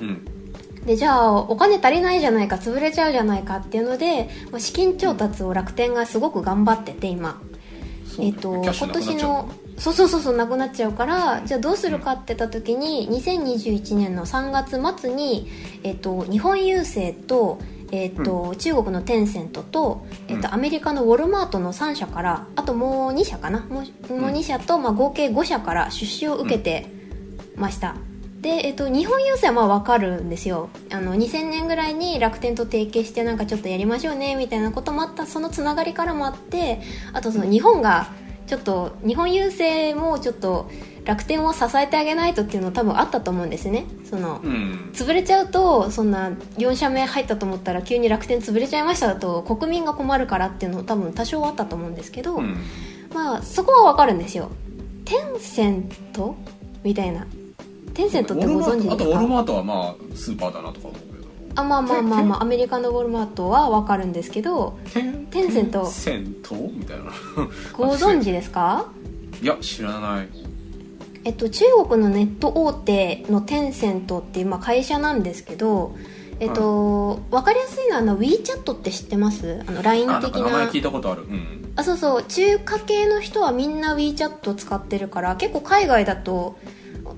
[0.00, 0.24] うん。
[0.84, 7.40] でじゃあお金足りないじゃないか潰れちゃうじゃないかっていうのでまあ資金調達を楽天がすごく頑張ってて今。
[8.18, 15.50] えっと今年のそうそうそうそうなくなっちゃうからじゃあどうするかって言った時に2021年の3月末に、
[15.82, 17.58] えっと、日本郵政と,、
[17.92, 20.54] えっと中国のテンセントと、えっとうん。
[20.54, 23.60] アメリカのウォルマートの3社からあともう2社かな。
[23.60, 26.86] もうもう2社と、まあ、合計5社から出資を受けて
[27.56, 27.96] ました、
[28.40, 30.68] で、えっと、日本郵政はまあ分かるんですよ。
[30.90, 35.26] あの2000年ぐらいに楽天と提携してなんかちょっとやりましょうねみたいなこともあった。
[35.26, 36.80] そのつながりからもあって
[37.12, 38.08] あとその日本が
[38.46, 40.70] ちょっと日本郵政もちょっと
[41.04, 43.86] 楽天を支えてあげないとっていうの多分あったと思うんですね。
[44.08, 44.90] そのうん。
[44.92, 52.56] 潰れちゃうとそんな4社目入ったと思ったら急に楽天潰れちゃいましただと国民が困るからっていうの多分多少あったと思うんですけど、うん。
[53.14, 54.50] まあそこは分かるんですよ。
[55.04, 56.36] テンセント
[56.82, 57.26] みたいな。
[57.94, 61.15] テンセントってご存知ですウォルマートあとウォルかマートはまあスーパーだなとか思う
[61.56, 65.82] あまあまあまあまあアメリカのウォルマートは分かるんですけどテンセント？
[65.82, 66.54] テンセント？
[66.54, 67.04] みたいな。
[67.76, 68.86] ご存知ですか？
[69.42, 70.28] いや知らない。
[71.24, 75.96] えっと、中国のネット大手のテンセントっていう、まあ、会社なんですけど、
[76.38, 79.60] えっと分かりやすいのはあの WeChat って知ってます？
[79.66, 81.22] あの LINE 的か名前な聞いたことある。
[81.22, 81.72] うん。
[81.74, 82.22] あそうそう。
[82.22, 86.58] 中華系の人はみんな WeChat 使ってるから結構海外だと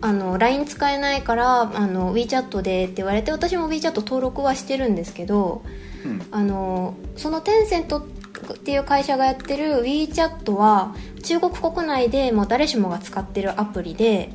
[0.01, 5.63] あの LINE 使えないからあの WeChat でって言われて私も WeChat 登録はしてるんですけど
[6.05, 6.27] うん。
[6.31, 14.33] あのそのテンセントっていう会社がやってる WeChat は中国国内でもう誰しもが使ってるアプリで、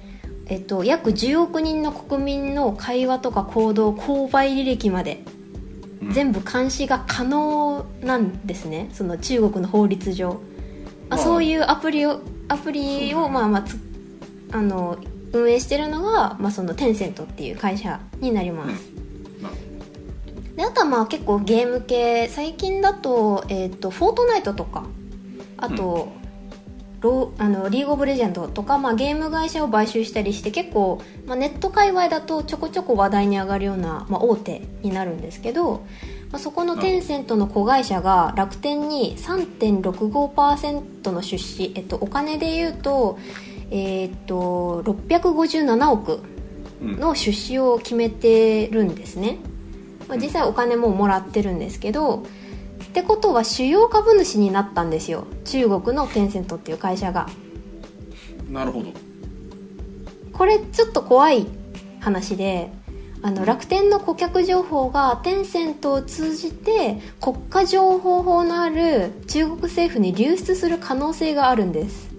[0.47, 5.23] えっと、約10億人の国民の会話とか行動購買履歴まで
[6.02, 6.12] うん。
[6.12, 8.89] 全部監視が可能なんですね。
[8.91, 10.39] その中国の法律上、まあ、
[11.12, 11.17] まあ。
[11.17, 13.80] そういうアプリをアプリをまあまあつ
[14.52, 14.97] あの
[15.34, 18.91] 運営してるのが、まあ、そのテンセントっていう会社になります、
[19.41, 19.74] まあ
[20.56, 24.86] であとはまあ結構ゲーム系最近だと,、えー、とフォートナイトとか
[25.58, 26.12] あと、
[27.02, 35.86] ローあのリーグオブレジェンドとか、まあ、ゲーム会社を買収したりして結構、まあ、ネット界隈だとちょこちょこ話題に上がるような、まあ、大手になるんですけど、
[36.32, 43.19] まあ、そこのテンセントの子会社が楽天に3.65%の出資、えっと、お金で言うと,、
[43.71, 46.19] えー、と657億
[46.82, 46.99] うん。
[46.99, 49.39] の出資を決めてるんですね、
[50.08, 52.23] まあ、実際お金ももらってるんですけど
[52.84, 55.26] ってことは主要株主になったんですよ。
[55.45, 57.28] 中国のテンセントっていう会社が。
[58.52, 58.91] なるほど。
[60.32, 61.47] これちょっと怖い
[61.99, 62.71] 話で
[63.21, 72.12] あの楽天の顧客情報がテンセントを通じて国家情報法のある中国政府に流出する可能性があるんです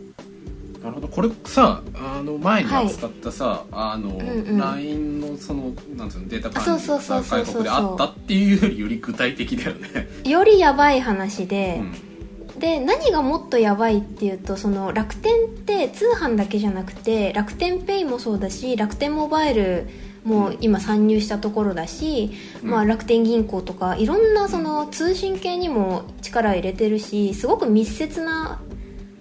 [0.84, 1.08] なるほど。
[1.08, 4.58] これさあの前に扱ったさ、あの、んうん。
[4.58, 12.60] LINE のそのなんつうのデータ管理そうそうが外国であったっていうよりより具体的だよね、よりやばい話で、うん。
[12.60, 19.88] で何がもっとやばいっていうとその楽天って通販だけじゃなくて楽天ペイもそうだし楽天モバイル
[20.22, 22.70] も今参入したところだし、うん。
[22.70, 28.60] まあ、楽天銀行とかいろんなその通信系にも力入れてるしすごく密接な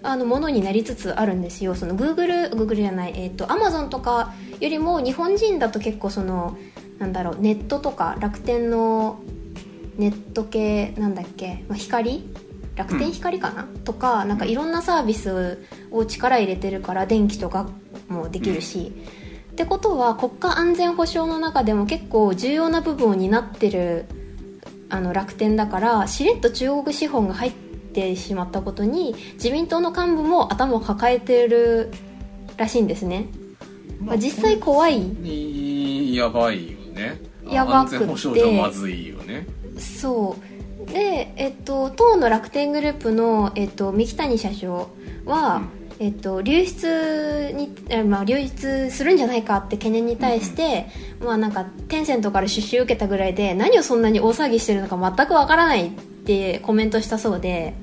[0.04, 1.76] あのものになりつつあるんですよ。
[1.76, 6.58] その Google, Google じゃない、えー、と Amazon とかよりも日本人だと結構その
[7.00, 9.20] なんだろうネットとか楽天の
[9.98, 12.30] ネット系なんだっけ、まあ、光？
[12.76, 15.60] 楽天光かな、とかなんかいろんなサービス
[15.92, 17.70] を力入れてるから電気とか
[18.10, 18.92] もできるし、
[19.52, 24.06] ってことは国家安全保障の中でも結構重要な部分を担ってる
[24.90, 27.54] あの楽天だからしれっと中国資本が入っ
[27.94, 31.92] てしまったことに自民党の幹部も頭を抱えてる
[32.58, 33.28] らしいんですね、
[34.00, 35.02] まあ、実際怖い。
[35.24, 37.22] いやばいよね。
[37.48, 38.06] やばくて。
[38.52, 39.48] まずいよね。
[39.78, 40.36] そ
[40.88, 40.92] う。
[40.92, 44.90] で、えっと、当の楽天グループの、えっと、三木谷社長
[45.26, 45.64] は、
[46.04, 50.88] えっと、流出に、えまあ、流出するんじゃないかって懸念に対して、
[51.22, 57.74] まあなんかテンセントから出資を受けたぐらいで何をそんなに大騒ぎしてるのか全くわからないってコメントしたそうで、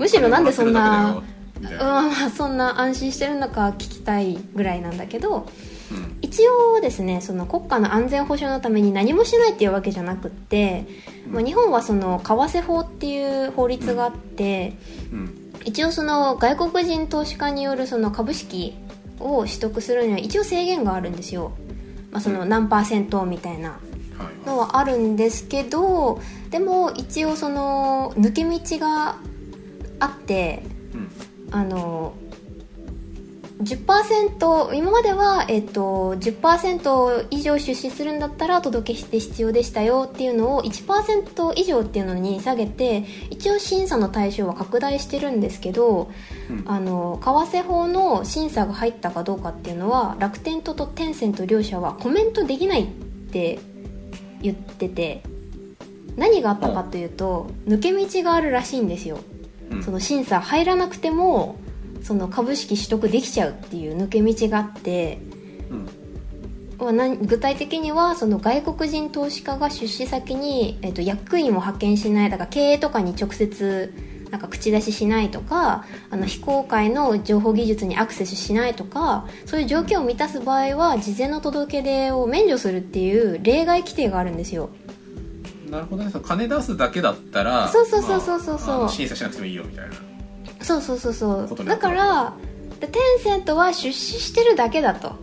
[0.00, 1.22] むしろなんでそんな
[1.62, 5.46] まあそんな安心してるのか聞きたいぐらいなんだけど
[5.92, 6.18] うん。
[6.22, 10.86] 一応ですねその国家の安全保障のために何もしないっていうわけじゃなくって、
[11.28, 14.74] まあ、日本はその為替法っていう法律があって、
[15.12, 18.74] うん一応その外国人投資家によるその株式
[19.18, 21.52] を取得するには一応制限があるんですよ、
[22.10, 23.76] まあ、その何パーセントみたいなは
[24.44, 24.46] い。
[24.46, 26.20] のはあるんですけど
[26.50, 29.16] でも一応その抜け道が
[29.98, 30.62] あって
[30.94, 31.10] うん。
[31.52, 32.14] あの
[33.62, 46.10] 10%今までは、えっと、10%以上出資するんだったら届けして必要でしたよっていうのを1%以上っていうのに下げて一応審査の対象は拡大してるんですけど、
[46.48, 52.86] うんあの為替法の審査が入ったかどうかっていうのは楽天ととテンセント両社はコメントできないっ
[53.32, 53.58] て
[54.42, 55.22] 言ってて
[56.16, 59.18] 何があったかというと抜け道があるらしいんですよ。
[59.70, 61.56] うんその審査入らなくても
[62.02, 65.18] その株式取得できちゃうっていう抜け道があって、
[65.70, 67.26] うん。
[67.26, 73.92] 具体的にはその外国人投資家が出資先に、えっと役員を派遣しないだから経営とかに直接
[74.30, 84.70] なんか口出ししないとかあの非公開の情報技術にアクセスしないとかそういう条件を満たす場合は事前の届け出を免除するっていう例外規定があるんですよ。
[85.68, 86.12] なるほどね。
[86.24, 88.58] 金出すだけだったらそうそうそうそうそう。
[88.58, 90.09] そう審査しなくてもいいよみたいな
[90.62, 91.64] そうそうそうそう。
[91.64, 92.34] だから
[92.80, 95.14] でテンセントは出資してるだけだと。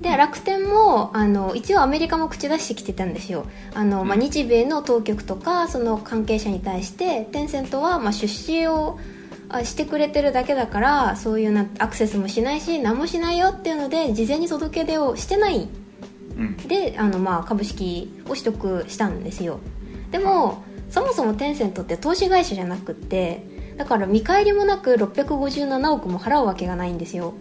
[0.00, 3.44] で楽天もあの一応アメリカも口出してきてたんですよ。
[3.74, 8.98] あの、まあ、うん日米の当局とかその関係者に対してテンセントはまあ出資を
[9.50, 15.68] あしてくれてるだけだからそういうなアクセスもしないし何もしないよっていうので事前に届け出をしてない。
[16.38, 16.56] うん。
[16.56, 19.60] であの、まあ、株式を取得したんですよ。
[20.10, 23.44] でもそもそもテンセントって投資会社じゃなくって
[23.80, 27.32] だから見返りもなく657億も払うわけがないんですよ。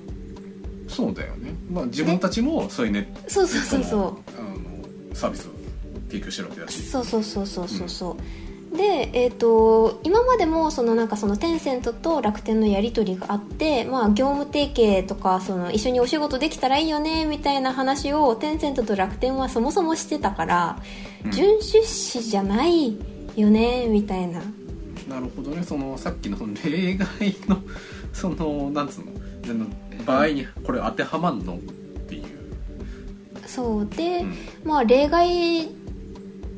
[0.87, 5.51] そうだよね、まあ、自分たちもそういうネットそうそうそうそのあのサービスを
[6.07, 6.81] 提供してるわけだうし。
[6.83, 8.17] そうそうそうそうそうそ
[8.73, 8.77] う。
[8.77, 20.81] で、えー、と今までもそのなんかそのテンセントと楽天のやり取りがあって、まあ、業務提携とかその一緒にお仕事できたらいいよねみたいな話をテンセントと楽天はそもそもしてたから、
[21.25, 21.31] うん。
[21.31, 22.97] 準出資じゃない
[23.35, 24.41] よねみたいな
[25.09, 25.63] なるほどね。
[25.63, 27.07] そのさっきのその例外
[27.47, 27.61] の
[28.13, 29.03] そのなんつう
[29.53, 29.65] の？
[30.05, 31.55] 場合にこれ当てはまんの？
[31.55, 31.57] っ
[32.07, 32.23] ていう、
[33.45, 34.35] そうで、うん。
[34.63, 35.67] まあ例外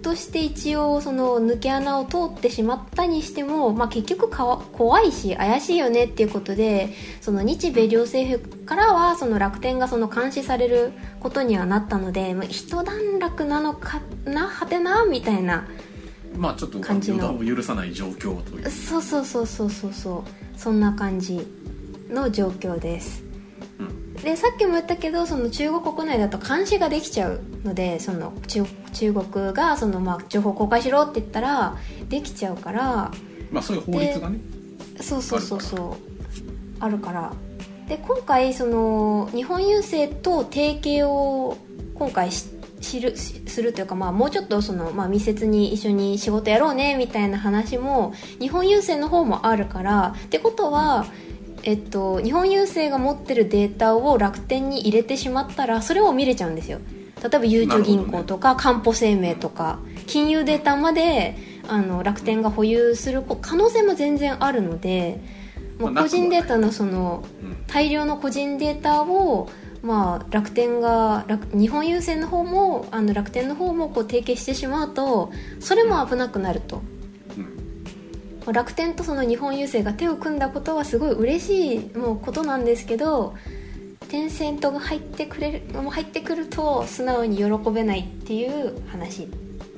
[0.01, 6.89] として一応その抜け穴を通ってしまったにしても、まあ、結局怖いし怪しいよねっていうことで
[7.21, 15.05] その日米両政府からはその楽天がその監視されることにはなったので、まあ、一段落なのかなはてな？
[15.05, 15.67] みたいな
[16.37, 17.17] まあちょっと予感じの。
[17.17, 18.69] 断を許さない状況という。
[18.69, 20.59] そうそうそうそうそうそう。
[20.59, 21.45] そんな感じ
[22.09, 23.23] の状況です。
[23.79, 24.13] うん。
[24.15, 31.77] でさっきも言ったけどその中国国内だと監視ができちゃうのでその中中国がその、まあ、情報公開しろって言ったら
[32.09, 33.11] できちゃうから。
[33.51, 34.39] まあそういう法律がね
[34.99, 36.11] そうそうそうそう。
[36.79, 37.33] あるから。
[37.87, 41.57] で今回その日本郵政と提携を
[41.95, 42.45] 今回し
[42.81, 51.05] 知るしするというか、まあ、もうちょっとその、まあ、密接に一緒に仕事やろうねみたいな話も日本郵政の方もあるからってことは、
[51.63, 56.79] えっと、日本郵政が持ってるデータを楽天に入れてしまったらそれを見れちゃうんですよ。
[57.21, 65.21] 例えばゆうちょ銀行とか、かんぽ生命とか金融データまであの楽天が保有する可能性も全然あるので
[65.81, 67.51] もう個人データのそのうん。
[67.67, 69.49] 大量の個人データを、
[69.83, 76.81] まあ、楽天が楽日本郵政の方もあの楽天の方もこう提携してしまうとそれも危なくなると。
[78.45, 78.53] うん。
[78.53, 83.35] 楽天とその日本郵政が手を組んだことはすごい嬉しいもうことなんですけど
[84.07, 89.27] テンセントが入ってくれる入ってくると素直に喜べないっていう話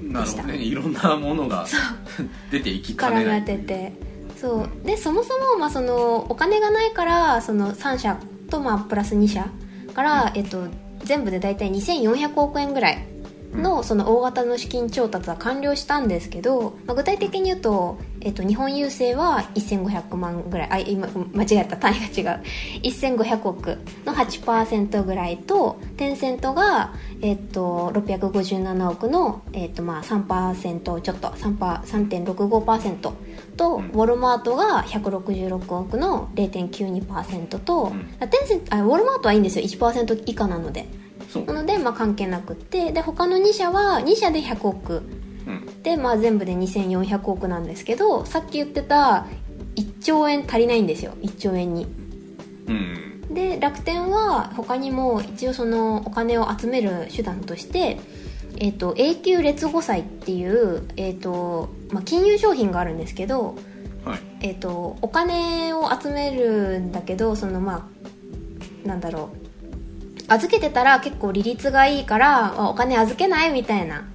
[0.02, 0.58] なるほどね。
[0.58, 1.66] いろんなものが
[2.52, 3.94] 出ていきかねない当てて
[4.36, 4.86] そう。
[4.86, 8.18] でそもそもまあそのお金がないからその3社
[8.50, 9.48] とまあプラス2社
[9.94, 10.68] から、えっと、
[11.04, 13.13] 全部で大体2400億円ぐらい
[13.56, 22.42] のその大型の資金調達は完了したんですけど、まあ、具体的に言うと、えっと、日本郵政は1500万ぐらいあ今間違えた単位が違う。
[22.84, 33.14] 1500億の8%ぐらいとテンセントが、えっと、657億の、えっと、まあ3%ちょっと3パー3.65%
[33.58, 33.90] と、うん。
[33.90, 38.16] ウォルマートが166億の0.92%と、うん。
[38.20, 39.66] あテンセントあウォルマートはいいんですよ。
[39.66, 40.88] 1%以下なので
[41.42, 42.92] なので、まあ、関係なくって。
[42.92, 45.04] で他の2社は2社で100億。
[45.48, 45.84] うん。
[45.84, 49.28] で、まあ、全部で2400億なんですけどさっき言ってた
[49.76, 51.14] 1兆円足りないんですよ。
[51.22, 51.88] 1兆円に。
[52.68, 53.34] うん。
[53.34, 58.00] で楽天は他にも一応そのお金を集める手段として、
[58.58, 63.56] えっと永久劣後債っていう、えっとまあ、金融商品があるんですけど、
[64.06, 64.20] はい。
[64.42, 67.90] えっとお金を集めるんだけどそのま
[68.86, 69.43] あなんだろう
[70.34, 74.08] 預けてたら結構利率がいいからあお金預けないみたいな。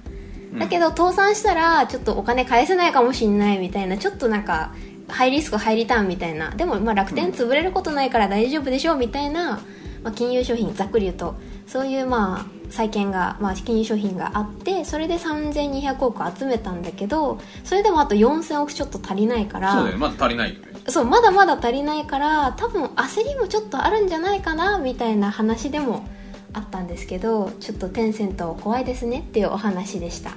[0.57, 3.97] だけど倒産したらちょっとお金返せないかもしんないみたいな。
[3.97, 4.73] ちょっとなんか
[5.07, 6.51] ハイリスクハイリターンみたいな。
[6.51, 9.61] でもまあ楽天潰れることないから大丈夫でしょみたいな、
[10.03, 11.35] まあ、金融商品ざっくり言うと。
[11.67, 19.73] そういうまあ債券が、まあ、金融商品があってそれで3200億集めたんだけどそれでもあと4000億ちょっと足りないから。
[19.73, 19.99] そうだよね。
[19.99, 26.07] まだ足りないよねそうまだまだ足りないから多分焦りもちょっとあるんじゃないかなみたいな話でも
[26.53, 30.31] あったんですけどちょっとテンセント怖いですねっていうお話でした。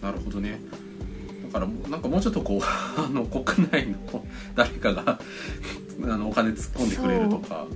[0.00, 0.60] なるほどね。
[1.52, 2.60] だからなんかもうちょっとこう
[3.00, 5.18] あの国内の 誰かが
[6.04, 7.66] あのお金突っ込んでくれるとか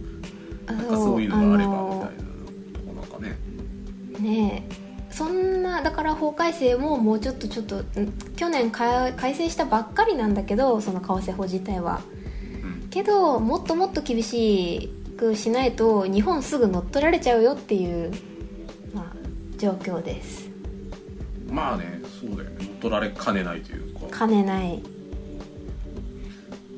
[0.66, 2.06] なんかそういうのがあればみたいな
[2.72, 3.38] とこなんかね。
[4.20, 4.81] ねえ
[5.12, 7.84] そんなだから法改正ももうちょっとちょっとん
[8.36, 12.00] 去年か改正したばっかりなんだけどその為替法自体は。
[12.64, 18.12] うんけどもっともっと厳しくしないと日本すぐ乗っ取られちゃうよっていう、
[18.92, 20.50] まあ、状況です。
[21.48, 22.66] まあねそうだよね。
[22.80, 24.26] 取られかねないというか。
[24.26, 24.82] 兼ねない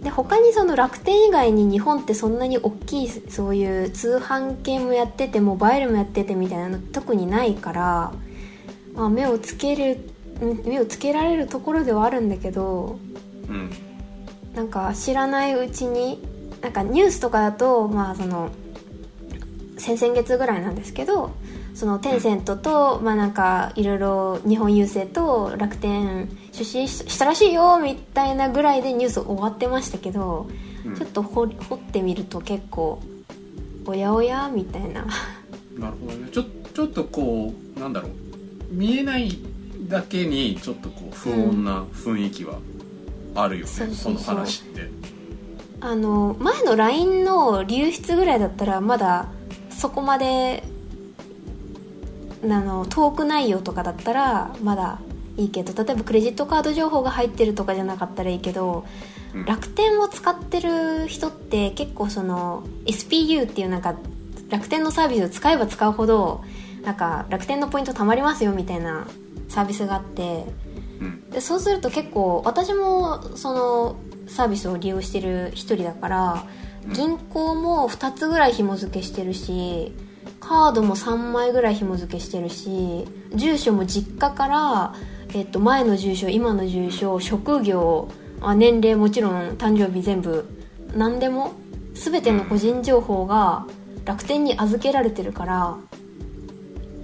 [0.05, 8.13] で他にその楽天以外に日本ってそんなに大きいそういう通販系もやっててモバイルもやっててみたいなの特にないから、
[8.95, 10.11] まあ、目をつける
[10.65, 12.99] 目をつけられるところではあるんだけど
[13.49, 13.71] うん。
[14.55, 16.23] なんか知らないうちに
[16.61, 18.51] なんかニュースとかだとまあその
[19.79, 21.31] 先々月ぐらいなんですけど
[21.75, 30.49] そのテンセントと、まあなんかいろいろ日本郵政と楽天出資したらしいよみたいなぐらいでニュース終わってましたけど、
[30.87, 30.95] うん。
[30.95, 33.03] ちょっと掘掘ってみると結構
[33.87, 35.05] おやおやみたいな。
[35.77, 36.29] なるほどね。
[36.31, 36.45] ちょ
[36.75, 38.11] ちょっとこうなんだろう。
[38.71, 39.37] 見えない
[39.89, 42.59] だけにちょっとこう不穏な雰囲気は
[43.35, 44.89] あるよね、その話って。
[45.81, 49.27] あの前の LINE の流出ぐらいだったらまだ
[49.71, 50.63] そこまで
[52.53, 54.99] あのトーク内容とかだったらまだ
[55.37, 58.85] いいけど例えばクレジットカード情報が入ってるとかじゃなかったらいいけど、
[59.35, 59.45] うん。
[59.45, 63.97] 楽天を使ってる人って結構その SPU っていうなんか
[64.49, 66.45] 楽天のサービスを使えば使うほど
[66.85, 69.07] なんか楽天のポイント貯まりますよみたいな
[69.49, 70.45] サービスがあって
[71.01, 71.31] うん。
[71.31, 73.97] でそうすると結構私もその
[74.29, 76.45] サービスを利用してる一人だから
[76.87, 76.93] うん。
[76.93, 79.93] 銀行も2つぐらい紐付けしてるし
[80.47, 84.95] カードも3枚ぐらい紐付けしてるし住所も実家から、
[85.35, 88.09] えっと、前の住所今の住所職業
[88.43, 90.47] あ年齢もちろん誕生日全部
[90.95, 91.55] 何でも
[91.95, 93.67] 全ての個人情報が
[94.05, 95.79] 楽天に預けられてるから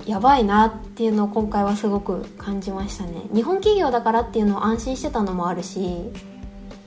[0.04, 3.22] やばいなっていうのを今回はすごく感じましたね。
[3.32, 6.10] 日本企業だからっていうのを安心してたのもあるし。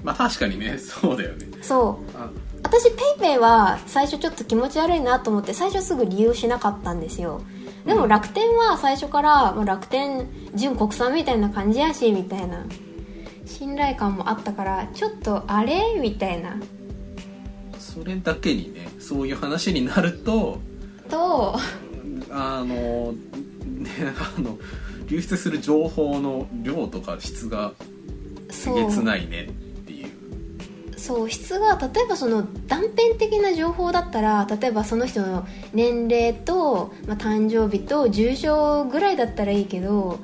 [0.03, 1.47] まあ確かにねそうだよね。
[1.61, 2.17] そう。
[2.17, 2.29] あ
[2.64, 2.89] 私
[3.20, 7.41] PayPay は最初ちょっと気持ち悪いなと思って最初すぐ利用しなかったんですよ。
[7.86, 12.66] でも楽天は最初から、まあ、楽天純国産みたいな感じやしみたいな
[13.45, 16.57] 信頼感もあったからちょっとあれみたいな。
[17.78, 20.59] それだけにねそういう話になると
[21.09, 21.55] と
[22.32, 23.91] あのね
[24.38, 24.57] あの
[25.07, 27.74] 流出する情報の量とか質が
[28.49, 29.51] すげつないねっ
[31.03, 40.21] そう質が例えばその断片的な情報だったら例えばその人の年齢と、まあ、誕生日と住所ぐらいだったらいいけど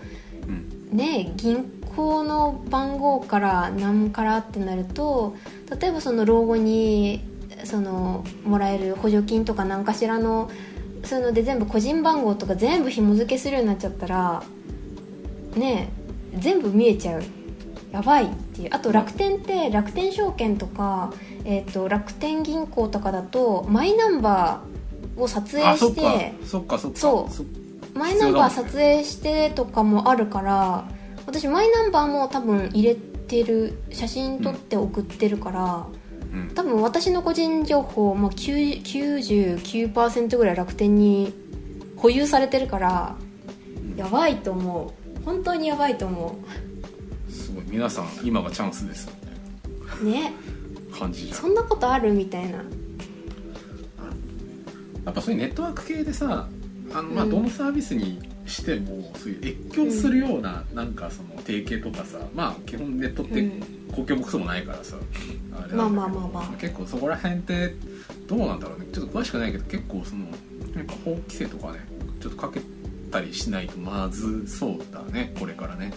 [0.47, 0.97] うん。
[0.97, 1.65] ね銀
[1.97, 5.35] 行の番号から何からってなると
[5.81, 7.25] 例えばその老後に
[7.65, 10.49] そのもらえる補助金とか何かしらの
[11.03, 14.43] そういうので全部個人番号とか全部紐付けするようになっちゃったら
[15.57, 15.89] ね
[16.37, 17.23] 全部見えちゃう
[17.91, 21.11] やばいっていうあと楽天って楽天証券とか、
[21.43, 26.77] えー、と楽天銀行とかだとマイナンバーを撮影してそっか。
[26.77, 27.33] そっかそう。
[27.33, 27.45] そ
[27.95, 30.87] マイナンバー撮影してとかもあるから
[31.25, 35.87] 私マイナンバーも多分入れてる写真撮って送ってるから、
[36.33, 36.53] うん。
[36.53, 41.33] 多分私の個人情報も9 99%ぐらい楽天に
[41.97, 43.15] 保有されてるから
[43.95, 44.99] やばいと思う。
[45.25, 46.68] 本当にやばいと思すごい
[47.69, 49.07] 皆さん今がチャンスです
[50.01, 50.01] ね。
[50.01, 50.13] たい
[50.91, 51.37] な感じじゃん。
[51.37, 52.57] そんなことあるみたいな。
[52.57, 52.63] や
[55.11, 56.47] っぱそういうネットワーク系でさ
[56.93, 57.29] あの、まあ、うん。
[57.29, 59.39] どのサービスにしてもそういう
[59.69, 63.63] 越境するような、なんかその提携とかさまあ基本ネットってうん。
[63.89, 64.97] 公共もクソもないからさ、
[65.63, 66.43] あれまあまあまあまあ。
[66.59, 67.73] 結構そこら辺って
[68.27, 68.87] どうなんだろうね。
[68.93, 70.25] ちょっと詳しくないけど結構その
[70.75, 71.79] なんか法規制とかね
[72.21, 72.61] ちょっとかけ
[73.11, 75.91] たりしないとまずそうだねこれからね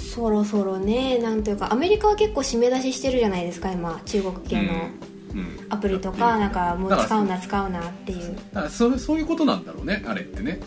[0.00, 5.38] そろそろねなんというかアメリカは結構締め出ししてるじゃないですか今中国系のうん。
[5.38, 5.66] うん。
[5.68, 8.36] アプリとかなんかもう使うな使うなっていう。
[8.52, 10.60] だからそれそういうことなんだろうねあれってね。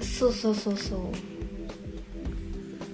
[0.00, 1.00] そうそうそうそう。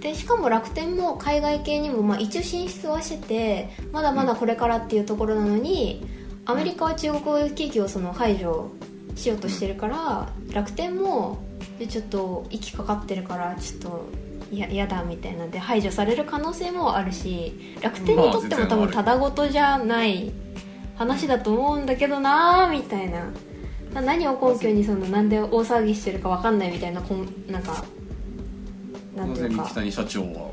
[0.03, 6.07] でしかも楽天も海外系にもまあ一応進出はしててまだまだこれからっていうところなのに
[6.47, 8.71] アメリカは中国企業をその排除
[9.15, 11.39] しようとしてるから楽天も
[11.79, 20.33] でちょっと息かかってるからちょっとや嫌だみたいなんで排除される可能性もあるし楽天にとっても多分ただごとじゃない
[20.97, 23.31] 話だと思うんだけどなーみたいな。
[23.95, 27.85] な何を根拠にそのなんで大騒ぎしてるかわかんないみたいなこんなんか
[29.17, 29.65] なんていうか。
[29.65, 30.51] 木谷社長は。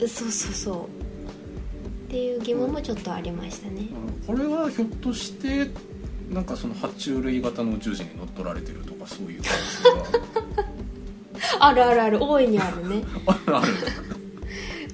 [0.00, 0.84] そうそうそう。
[0.84, 3.88] っていう疑問もちょっとありましたね。
[4.26, 5.70] これはひょっとして
[6.30, 10.67] なんかその爬虫類型の宇宙人に乗っ取られてるとかそういう可能性
[11.60, 13.04] あるあるある大いにあるね。
[13.46, 13.72] があるある。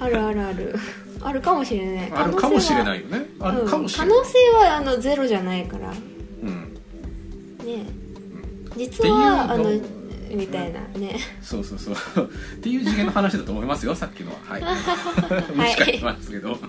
[0.01, 0.77] あるあるある。
[1.23, 2.13] あるかもしれない。
[2.13, 3.01] あるかもしれない。
[3.01, 4.39] いよねあるかもしれ可ない、能性
[4.69, 5.91] はあのゼロじゃないから。
[5.91, 5.97] ね。
[6.43, 6.79] うん。
[8.77, 9.71] 実はあの
[10.31, 10.81] みたいな。
[10.99, 11.19] ね。
[11.41, 11.95] そうそうそう。
[12.25, 14.39] っていう次元の話だと思いますよ さっきのは。
[14.45, 14.63] はい。
[15.55, 16.59] 無視返しますけど。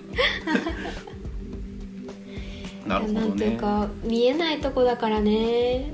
[2.88, 5.94] なるほどなんていうねか見えないとこだからね。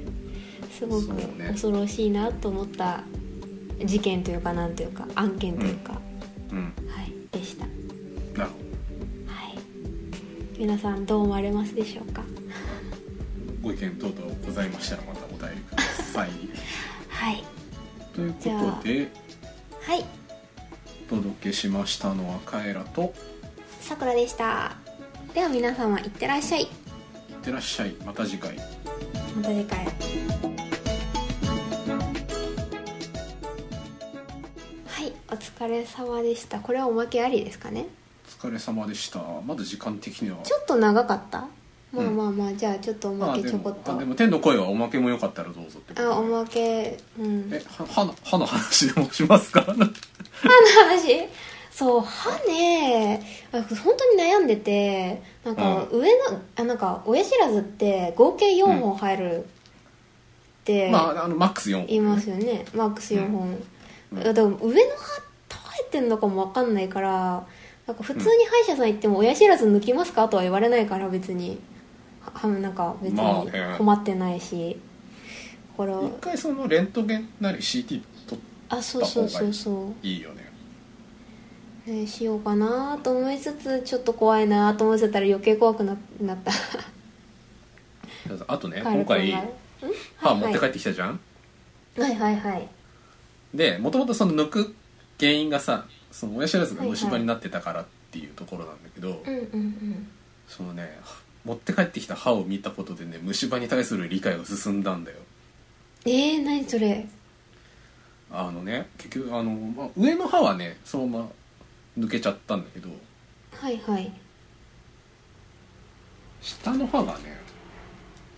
[0.71, 1.09] すごく
[1.51, 3.03] 恐ろしいなと思った
[3.85, 5.99] 事件というかなんというか案件というか、
[6.51, 6.73] うん。
[6.87, 7.13] はい。
[7.31, 7.65] でした。
[7.65, 7.75] なる
[8.37, 8.43] ほ
[9.33, 9.57] はい。
[10.57, 12.21] 皆さんどう思われますでしょうか？
[12.21, 12.27] ど
[13.69, 16.29] ご意見等々ございましたらまたお便りください。
[17.09, 17.43] はい。
[18.13, 18.39] というこ
[18.81, 19.11] とで
[19.81, 20.05] はい。
[21.11, 23.13] お届けしましたのはカエラと
[23.81, 24.75] さくらでした。
[25.33, 26.63] では皆様いってらっしゃい。
[26.63, 26.69] いっ
[27.41, 27.95] てらっしゃい。
[28.05, 28.55] また次回。
[29.35, 30.50] また次回
[35.31, 36.59] お疲れ様でした。
[36.59, 37.85] これはおまけありですかね？
[38.41, 39.19] お疲れ様でした。
[39.45, 40.37] まだ時間的には。
[40.43, 41.47] ちょっと長かった？
[41.91, 42.17] まあうん。
[42.17, 43.93] まあまあじゃあちょっとおまけちょこっと。
[43.93, 46.97] あでもあでも天の声はおまけもよかったらどうぞってあおまけ。
[47.19, 47.49] うん。
[47.51, 49.61] えは歯の歯の話でもしますか？
[49.63, 49.85] 歯の
[50.89, 51.27] 話？
[51.71, 59.43] そう歯ねあ本当に悩んでてなんかう上のあなんか親知らずって合計4本入るっ
[60.65, 62.65] てまああのマックス4本、言いますよね。
[62.75, 63.57] マックス4本、
[64.11, 64.23] うん。
[64.23, 67.45] だから上の歯耐えてんのかも分かんないから
[67.87, 71.59] なんか普通に歯医者さん行っても親知らず抜きますかとは言われないから別に。
[72.21, 73.75] はなんか別にまあね。
[73.77, 74.77] 困ってないし、
[75.77, 78.39] だから一回そのレントゲンなり CT 取っ
[78.69, 80.05] あそうそうそうそう。
[80.05, 80.51] いいよね。
[81.87, 86.51] ね、しようかなと思いつつちょっと怖いなと思ってたら余計怖くななった。
[88.47, 89.43] あとね今回が
[90.17, 91.19] 歯持って帰ってきたじゃん、
[91.97, 92.67] はいはいはい
[93.53, 94.75] でもともとその抜く
[95.19, 100.07] 原因がさその親知らずが虫歯になってたからっていうところなんだけど、うんうんうん。
[100.47, 100.99] そのね
[101.43, 105.17] 持って帰ってきた歯を見たことでね虫歯に対する理解が進んだんだよ。
[106.05, 107.07] えー、何それ？
[108.31, 111.27] あのね結局あの、まあ、上の歯はねそのまま
[111.99, 112.89] 抜けちゃったんだけど
[113.53, 114.11] はいはい。
[116.41, 117.39] 下の歯がね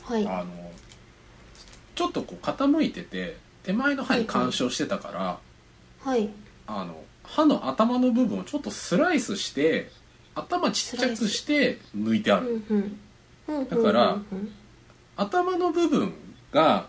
[0.03, 0.28] はい。
[0.28, 0.72] あの
[1.95, 5.39] ちょっとこう傾いてて手前の歯に干渉してたから、
[6.11, 6.30] はい。
[6.68, 9.89] あの歯の頭の部分をちょっとスライスして
[10.36, 13.59] 頭ちっちゃくして抜いてあうる、んうん。
[13.59, 14.51] うんだからうんうん。
[15.16, 16.14] 頭の部分
[16.51, 16.88] が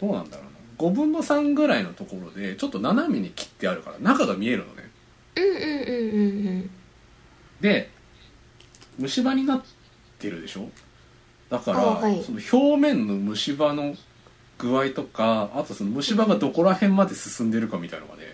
[0.00, 0.50] どうなんだろうな。
[0.78, 4.90] 5分の3ぐらいのところでちょっと斜めに切ってあるから中が見えるのね。
[5.36, 6.70] うんうんうんうんうん。
[7.60, 7.90] で
[8.98, 9.62] 虫歯になっ
[10.18, 10.68] てるでしょ？
[11.50, 12.22] だから、あはい。
[12.22, 13.94] その表面の虫歯の
[14.58, 18.24] 具合とかあとその虫歯がどこら辺まで進んでるかみたいなのがね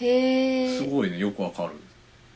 [0.00, 1.74] へえすごいねよくわかる。
[1.74, 1.76] ん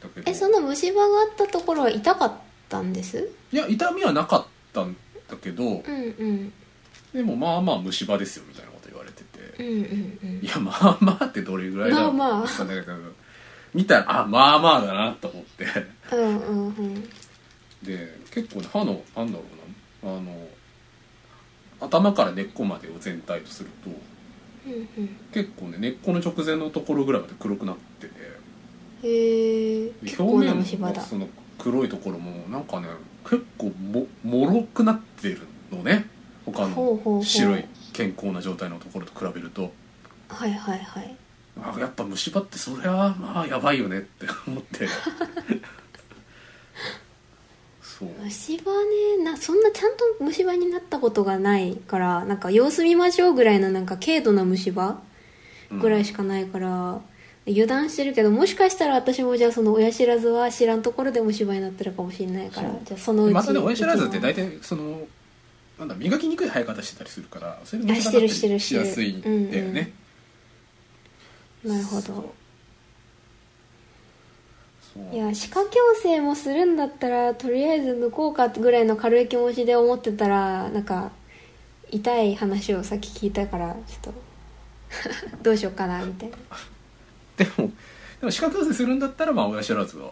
[0.01, 0.31] だけど。
[0.31, 2.33] えその虫歯があったところは痛かっ
[2.69, 3.31] たんです？
[3.53, 4.97] いや痛みはなかったん
[5.29, 6.53] だけどうんうん。
[7.13, 9.63] でもまあまあ虫歯ですよみたいなこと言われてて。
[9.63, 10.45] うんうんうん。
[10.45, 12.13] いやまあまあってどれぐらいだろう？
[12.13, 12.41] まあまあ。
[12.43, 12.95] わかんないけど
[13.75, 15.67] 見たらあまあまあだなと思って。
[16.13, 17.03] うんうんうん。
[17.83, 19.45] で結構ね歯のなんだろ
[20.03, 20.13] うな。
[20.13, 20.49] あの
[21.81, 23.91] 頭から根っこまでを全体とすると
[25.33, 28.15] 結構ね根っこの直前のところぐらいまで黒くなってて
[29.05, 32.89] へえ表面のその黒いところもなんかね
[33.25, 36.07] 結構ももろくなってるのね。
[36.47, 39.71] 他の白い健康な状態のところと比べると。
[40.29, 41.17] はいはいはい。
[41.61, 44.89] あやっぱ虫歯ってそりゃまあやばいよねって思って
[48.01, 48.71] 虫歯
[49.17, 55.01] ねなそんなちゃんと虫歯になったことがないからなんか様子見ましょうぐらいのなんか軽度な虫歯
[55.71, 57.01] ぐらいしかないから、
[57.47, 65.07] 油断してるけどもしかしたら私もじゃあその親知らずは知らんところで虫歯になってるかもしれないからじゃあそのうちまたね親知らずって大体体その
[65.79, 69.93] なんだ磨きにくい生え方してたりするからそれであしてるしてるしやすいんだよね、
[71.65, 72.23] なるほそうど。
[72.23, 72.31] そう
[75.13, 75.67] いや歯科矯
[76.03, 81.13] 正もするんだったらとりあえず抜こうかぐらいの軽い気持ちで思ってたらなんか
[81.91, 84.15] 痛い話をさっき聞いたからちょっと
[85.43, 86.37] どうしようかなみたいな。
[87.37, 87.71] でも
[88.21, 90.11] でも歯科矯正するんだったらまあ親知らずは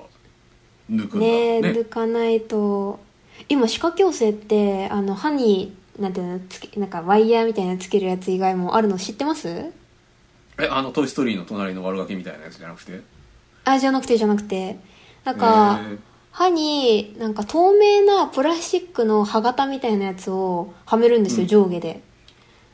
[0.91, 1.61] 抜くんだろね。
[1.61, 3.01] ね抜かないと。
[3.49, 9.49] 今歯科矯正ってあの歯になんていうのつけなんかワイヤーみたいなのつけるやつ以外もあるの知ってます？
[10.59, 13.01] えあの「トイ・ストーリー」の隣の悪ガキみたいなやつじゃなくて？
[13.67, 14.79] あじゃなくてじゃなくて。
[15.25, 15.99] なんか、えー。
[16.31, 21.49] 歯になんか透明なプラスチックの歯型みたいなやつをはめるんですよ、うん。
[21.49, 22.03] 上下で。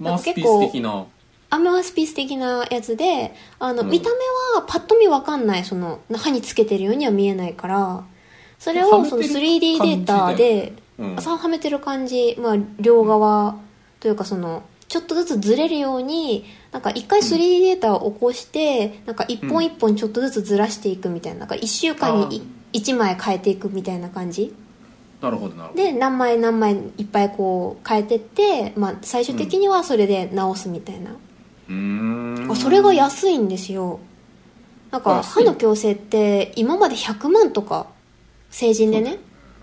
[0.01, 1.07] マウスピース的な。
[1.49, 3.91] アメマスピース的なやつであの、うん。
[3.91, 4.17] 見た目
[4.57, 8.05] はパッと見わかんないその歯につけてるようには見えないから
[8.59, 10.73] それはめてるをその 3D データ感じだよで。
[10.99, 11.19] うん。
[11.19, 13.57] 朝はめてる感じ、まあ、両側
[14.01, 24.55] というかそのちょっとずつずれるようになんか一回 3D データを起こして、なんか一本一本ちょっとずつずらしていくみたいななんか1週間に1枚変えていくみたいな感じ。
[25.23, 25.83] なるほどなるほど。
[25.83, 32.53] で何枚何枚いっぱいこう変えてって、まあ、最終的にはそれで直すみたいな、うーん。
[32.53, 33.99] あそれが安いんですよ。
[34.91, 37.87] なんか歯の矯正って今まで100万とか
[38.51, 39.21] 成人でねそう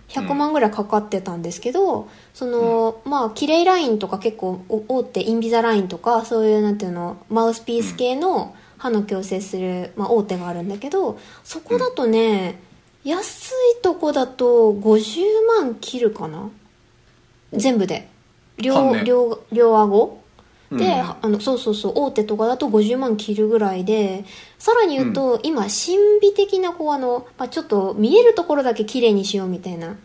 [0.09, 12.59] 100万ぐらいかかってたんですけど、そのまあキレイラインとか結構お大手インビザラインとかそういうなんていうのマウスピース系の歯の矯正する、まあ、大手があるんだけどそこだとね、
[13.03, 15.21] 安いとこだと50
[15.59, 16.49] 万切るかな？
[17.53, 18.07] 全部で。
[18.57, 20.21] 両,、両両顎？
[20.71, 21.01] で、うん。
[21.01, 24.25] あのそうそうそう大手とかだと50万切るぐらいで
[24.59, 29.95] さらに言うと、今神秘的なこうあの、まあ、ちょっと見えるところだけ綺麗にしようみたいな。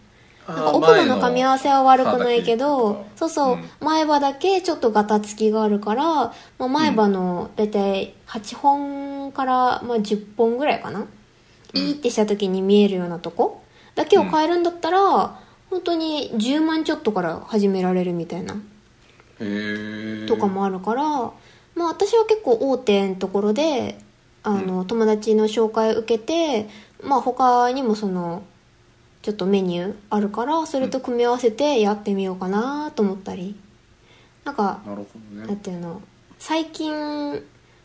[0.47, 11.07] なんか奥歯の噛み合わせは悪くないけどそうそう、前歯だけちょっとガタつきがあるから、まあ、前歯の大体8本から、まあ、10本ぐらいかな、
[11.75, 11.81] うん。
[11.81, 13.63] いいってした時に見えるようなとこ。
[13.95, 15.41] だけを変えるんだったら、
[15.71, 18.55] 本当に10万ちょっとから始められるみたいな。
[20.29, 21.03] とかもあるから、
[21.75, 23.99] まあ私は結構大手のところで
[24.45, 26.69] あの、友達の紹介を受けて
[27.03, 28.43] まあ他にもその
[29.23, 33.57] ちょっとメニューあるからそれと組み合わせてやってみようかなと思ったり。
[34.45, 36.03] なんかなるほどなんねていうの
[36.39, 37.43] 最近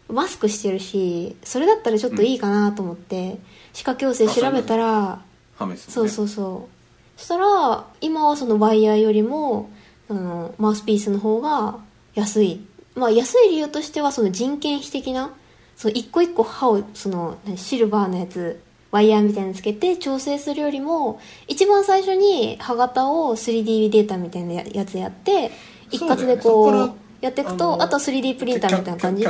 [0.09, 3.39] マスクしてるしそれだったらちょっといいかなと思って、
[3.73, 5.21] 歯科矯正調べたら
[5.55, 7.19] ハメス、ね、そうそうそう。
[7.19, 9.69] そしたら今はそのワイヤーよりも
[10.07, 11.79] そのマウスピースの方が
[12.15, 12.65] 安い。
[12.95, 15.31] まあ安い理由としてはその人件費的な
[15.79, 18.61] その一個一個歯をその何シルバーのやつ
[18.91, 25.51] ワイヤーみたいにつけて調整するよりも一番最初に歯型を 3D データみたいなややつやって
[25.89, 29.29] 一括でこうやっていくあとのあとは 3D プリンターみたいな感じで。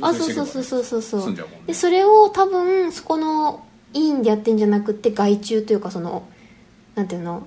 [0.00, 1.36] あそうそうそうそうそうそう
[1.66, 6.22] でそれを多分そこの委員でやってんじゃなくて外注というかその
[6.94, 7.46] なんていうの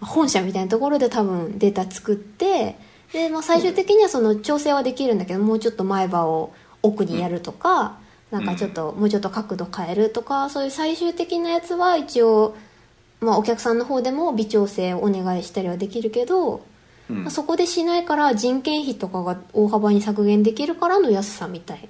[0.00, 2.76] 本社みたいなところで多分データ作って
[3.12, 6.52] で、まあ、最終的にはその調整はできるんだけどもうちょっと前歯を
[6.86, 7.98] 奥にやるとか、
[8.30, 12.56] なんかちょっと、もうちょっと角度変えるとかそういう最終的なやつは一応、
[13.20, 16.64] まあ、お客さんの方でも微調整をお願いしたりはできるけど、
[17.08, 17.22] うん。
[17.22, 21.88] まあそこでしないから人件費とかが大幅に削減できるからの安さみたい。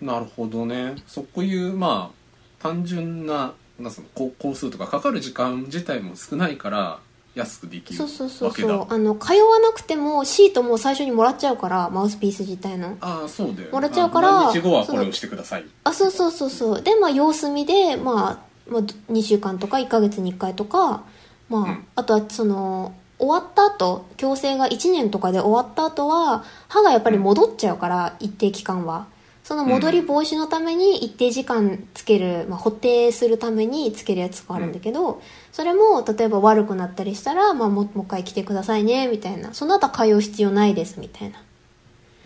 [0.00, 0.96] なるほどね。
[1.06, 7.00] そういうまあ単純ななんすのこ工数とかかかる時間自体も少ないから
[7.34, 8.86] 安くできるそうそうそうそう。
[8.88, 12.96] あの通わなくてもシートも最初にもらっちゃうからマウスピース自体の。
[13.00, 13.72] ああそうだよね。
[13.72, 15.64] もらっちゃうから日後はこれをしてください。
[15.82, 16.82] あそうそうそうそう。
[16.82, 18.82] でまあ様子見で、まあ、まあ
[19.12, 21.04] 2週間とか1ヶ月に1回とか
[21.48, 21.84] まあ、うん。
[21.96, 29.12] あとはその終わった後矯正が1年とかで終わった後は歯がやっぱり戻っちゃうから一定期間は。
[29.44, 35.20] その戻り防止のために一定時間つける、まあ、補定するためにつけるやつがあるんだけど、
[35.54, 39.54] それも例えば悪くなったりしたら、まあ、ももう一回来てくださいねみたいな。
[39.54, 41.40] その後は通う必要ないですみたいな。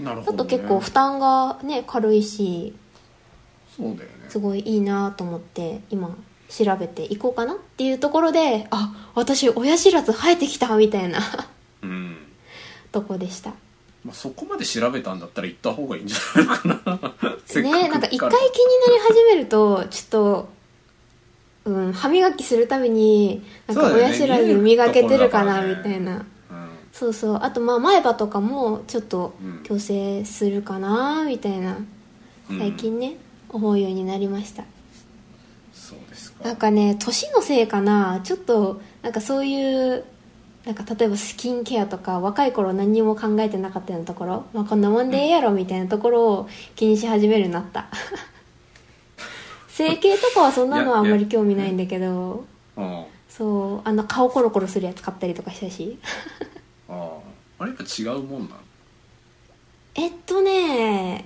[0.00, 2.74] だなるほど、ね、と結構負担がね軽いし
[3.76, 4.06] そうだよね。
[4.30, 6.16] すごいいいなと思って今
[6.48, 7.52] 調べていこうかな。
[7.52, 11.20] っていうところであ私親知らず生えてきたみたいな。
[11.82, 12.16] うん、
[12.92, 13.50] とこでした。
[14.06, 16.68] まあ、そこまで調べたんだったら行った方がいいんじゃないのか
[17.54, 17.62] な。
[17.62, 18.30] ねなんか一回気に
[18.86, 20.57] なり始めるとちょっと、
[21.70, 26.16] うん、歯磨きするたびになんか親知らず磨けてるかなみたいな。
[26.16, 26.24] うん。
[26.92, 27.38] そうそう。
[27.42, 29.62] あとまあ前歯とかもちょっとうん。
[29.62, 31.78] 矯正するかなみたいな。
[32.50, 32.58] うん。
[32.58, 33.16] 最近ね
[33.48, 34.64] 思うようになりました。
[35.72, 36.44] そうですか。
[36.44, 38.20] なんかね年のせいかな。
[38.24, 40.04] ちょっとなんかそういう
[40.64, 47.88] なんか例えばスキンケアとか若い頃何にも考えてなかったようなところ、まあ、こんなもんでええやろみたいなところを気にし始めるようになった
[49.78, 52.44] 整形とかはそんなのはあんまり興味ないんだけど。
[52.76, 53.04] うん。
[53.28, 55.98] そうあの顔コロコロするやつ買ったりとかしたし。
[56.88, 58.60] あああれやっぱ違うもんなの？
[59.94, 61.24] えっとね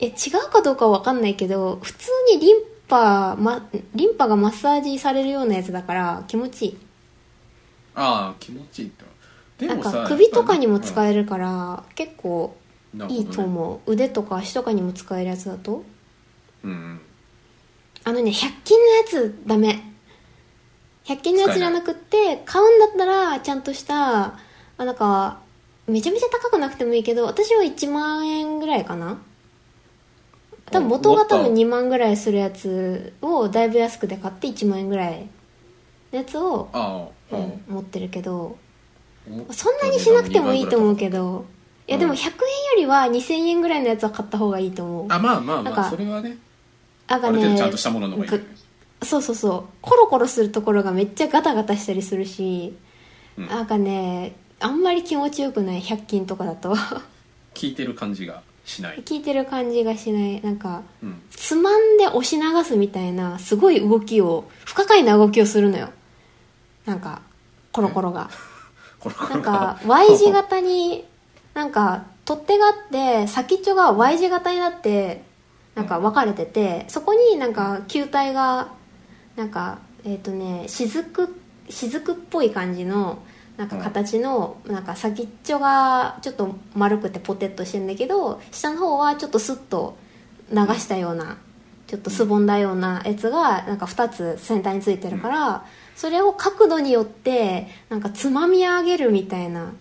[0.00, 0.10] え違
[0.46, 2.56] うかどうかは分かんないけど普通にリン
[2.88, 6.78] パ、ま、リンパがマッサージされるようなやつだから気持ちいい。
[7.94, 9.04] ああ気持ちいいって。
[9.58, 12.54] でなんか首とかにもえ使えるから結構
[13.08, 13.92] いいと思う。
[13.92, 15.84] 腕とか足とかにも使えるやつだと。
[16.64, 17.00] うんうん
[18.08, 19.82] あのね100均のやつダメ。
[21.04, 24.38] 100均のやつじゃなくって買うんだったらちゃんとした
[24.78, 25.40] あなんか
[25.86, 29.18] めちゃめちゃ高くなくてもいいけど私は1万円ぐらいかな。
[30.70, 35.28] 多分元が多分2万ぐらいするやつをだいぶ安くで買って1万円ぐらい
[36.10, 38.56] のやつを、うあん持ってるけど
[39.50, 41.44] あそんなにしなくてもいいと思うけど。
[41.86, 42.36] いやでも100円よ
[42.78, 45.06] りは2000円ぐらいのやつは買った方がいいと思う。
[45.10, 46.38] あまあまあまあそれはね
[47.08, 48.42] あがねちゃんとしたものの方がいい
[49.02, 49.64] そうそうそう。
[49.80, 52.76] コロコロするところがめっちゃガタガタしたりするし、
[53.36, 53.48] うん。
[53.48, 55.80] なんかねあんまり気持ちよくない。
[55.80, 56.74] 100均とかだと。
[57.54, 58.98] 聞いてる感じがしない。
[59.04, 60.42] 聞いてる感じがしない。
[60.42, 61.22] なんかうん。
[61.30, 65.90] つまんで押し流すみたいなすごい動きを不可解な動きをするのよ。
[66.84, 67.22] なんか
[67.72, 68.30] コロコロが。
[69.30, 71.04] なんか Y 字型に
[71.54, 75.22] なんか取っ手があって先っちょが Y 字型になって
[75.78, 78.72] なんか分かれててそこになんか球体が
[79.36, 81.28] なんかえっ、とね雫
[81.68, 83.22] 雫っぽい感じの
[83.56, 89.96] なんか形のなんか先っちょがちょっと丸くてポテッとしてんだけど下の方はちょっとスッと
[90.50, 91.38] 流したような
[91.86, 95.64] ちょっとすぼんだようなやつがなんか2つ先端についてるから
[95.94, 99.72] それを角度によってなんかつまみ上げるみたいな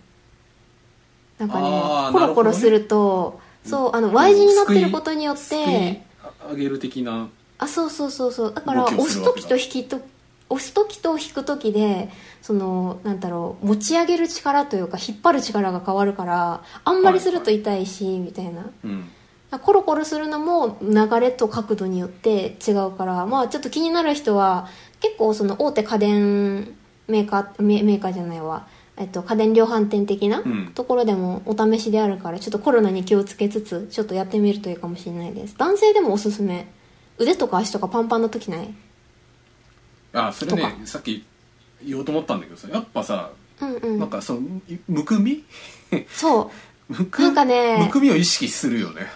[1.39, 6.01] なんかねコロコロするとそうあの Y 字になってることによって
[6.49, 8.53] 上げる的なあそうそうそうそう。
[8.53, 9.99] だから押す時と引きと
[10.49, 12.09] 押す時と引く時で
[12.41, 18.69] そのなんだろう持ち上げる力というか引っ張る力が変わるからあんまりすると痛いし、みたいな。
[18.83, 19.09] うん。
[19.61, 24.67] コロコロするのも流れと角度によって違うからまあちょっと気になる人は
[24.99, 26.75] 結構その大手家電
[27.07, 30.71] メーカーメメーカーじゃないわえっと、家電量販店的なうん。
[30.73, 35.55] ところでもお試しであるからちょっとコロナに気をつけつつちょっとやってみるといいかもしれないです。
[35.57, 36.67] 男性でもおすすめ。
[37.19, 38.73] 腕とか足とかパンパンの時ない？
[40.13, 41.23] あそれねさっき
[41.83, 43.31] 言おうと思ったんだけどさやっぱさ
[43.61, 43.99] うんうん。
[43.99, 45.43] なんかそのいむくみ？
[46.09, 46.51] そ
[46.87, 49.07] むくなんかねむくみを意識するよね。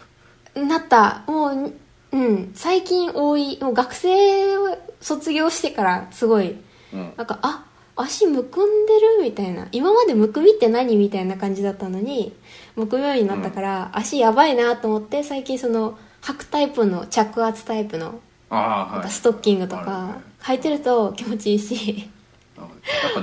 [0.55, 1.23] うなった。
[1.27, 1.73] もう
[2.11, 2.51] うん。
[2.53, 3.57] 最近多い。
[3.61, 6.55] もう学生を卒業してからすごい
[6.93, 7.13] うん。
[7.17, 7.65] なんかあ
[7.95, 9.67] 足むくんでるみたいな。
[9.71, 12.33] 今までむくみって何みたいな感じだったのに
[12.75, 18.19] むくむようになったから、足やばいなと思って最近その履くタイプの着圧タイプの
[18.49, 18.91] ああはい。
[18.93, 20.13] なんかストッキングとかね。
[20.41, 22.09] 履いてると気持ちいいし。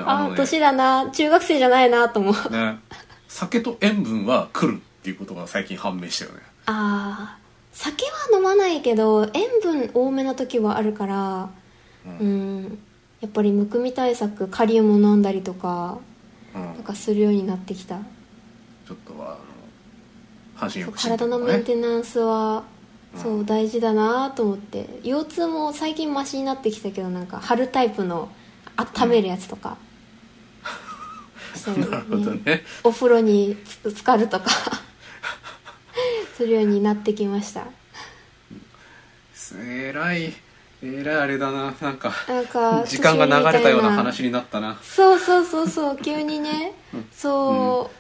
[0.05, 1.11] ああ年だな。
[1.11, 2.53] 中学生じゃないなと思う。
[2.53, 2.79] ね。
[3.29, 6.39] 酒と塩分は来るっていうことが最近判明したよね。
[6.67, 7.39] ああ
[7.73, 11.51] 酒は飲まないけど塩分多めな時はあるから
[12.05, 12.79] ううん
[13.21, 15.99] やっぱりむくみ対策カリウム飲んだりとか
[16.55, 16.63] うん。
[16.63, 17.99] なんかするようになってきた。
[18.87, 19.39] ちょっとは
[20.57, 22.65] あの阪神そうよく体のメンテナンスは
[23.15, 25.01] そう大事だなと思って。
[25.05, 28.31] 腰痛も最近マシになってきたけどなんか貼るタイプの
[28.77, 29.77] 温めるやつとか、
[31.55, 32.63] したりなるほどね。
[32.85, 34.47] お風呂につ浸かるとか。
[36.37, 37.67] するようになってきました。
[39.59, 40.33] えらい
[40.83, 41.75] えらいあれだな。
[41.81, 44.79] なんかなんか時間が流れたような話になったな。
[44.83, 46.73] そうそうそうそう急にね
[47.13, 47.91] そ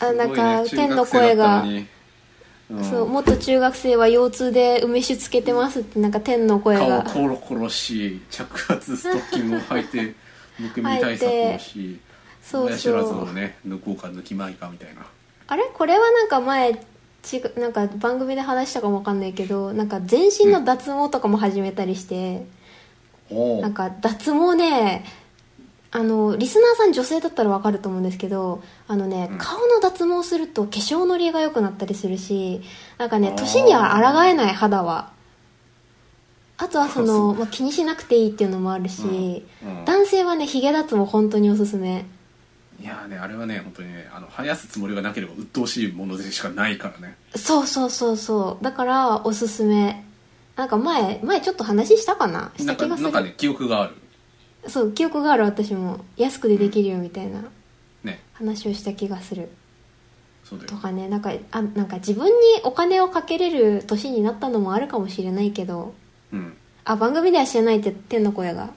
[0.00, 2.84] う、あなんかすごいね天の声が、うん。
[2.84, 7.04] そう元中学生は腰痛で梅酒つけてますってなんか天の声が。
[7.04, 10.14] 顔コロコロし着圧ストッキングを履いて
[10.58, 12.00] むくみ対策をし
[12.42, 15.02] そう親知らずね抜こうか抜きまいかみたいな。
[15.46, 15.64] あれ？
[15.72, 16.80] これはなんか前
[17.22, 22.46] ちなんか番組で話したかもわかんないけどなんか全身の脱毛とかも始めたりして、
[23.30, 25.04] おおなんか脱毛ね
[25.92, 29.38] あのリスナーさん女性だったらわかると思うんですけどあのね、うん。
[29.38, 32.62] 顔の脱毛すると化粧のりが良くなったりするし
[32.98, 35.10] なんかね年には抗えない肌は。
[36.58, 39.78] あとはその、まあ、気にしなくていいっていうのもあるし、うん。
[39.78, 39.84] うん。
[39.84, 42.04] 男性はねヒゲ脱毛本当におすすめ
[42.80, 47.16] いやーねあれはね本当にねあの生やすつもりがなければ鬱陶しいものでしかないからね。
[47.36, 48.64] そうそうそうそう。
[48.64, 50.04] だからおすすめ。
[50.56, 52.52] なんか前前ちょっと話したかな？
[52.56, 53.04] した気がする。
[53.04, 53.94] なんかね記憶がある。
[54.70, 56.04] そう記憶がある私も。
[56.16, 57.44] 安くでできるよみたいな。
[58.02, 58.22] ね。
[58.32, 59.50] 話をした気がする。
[60.44, 60.70] そうだよ。
[60.70, 61.06] とかね。
[61.08, 62.32] なんかあなんか自分に
[62.64, 65.92] お金をかけれる年になったのもあるかもしれないけど。
[66.32, 66.56] うん。
[66.84, 68.70] あ番組では知らないって天の声が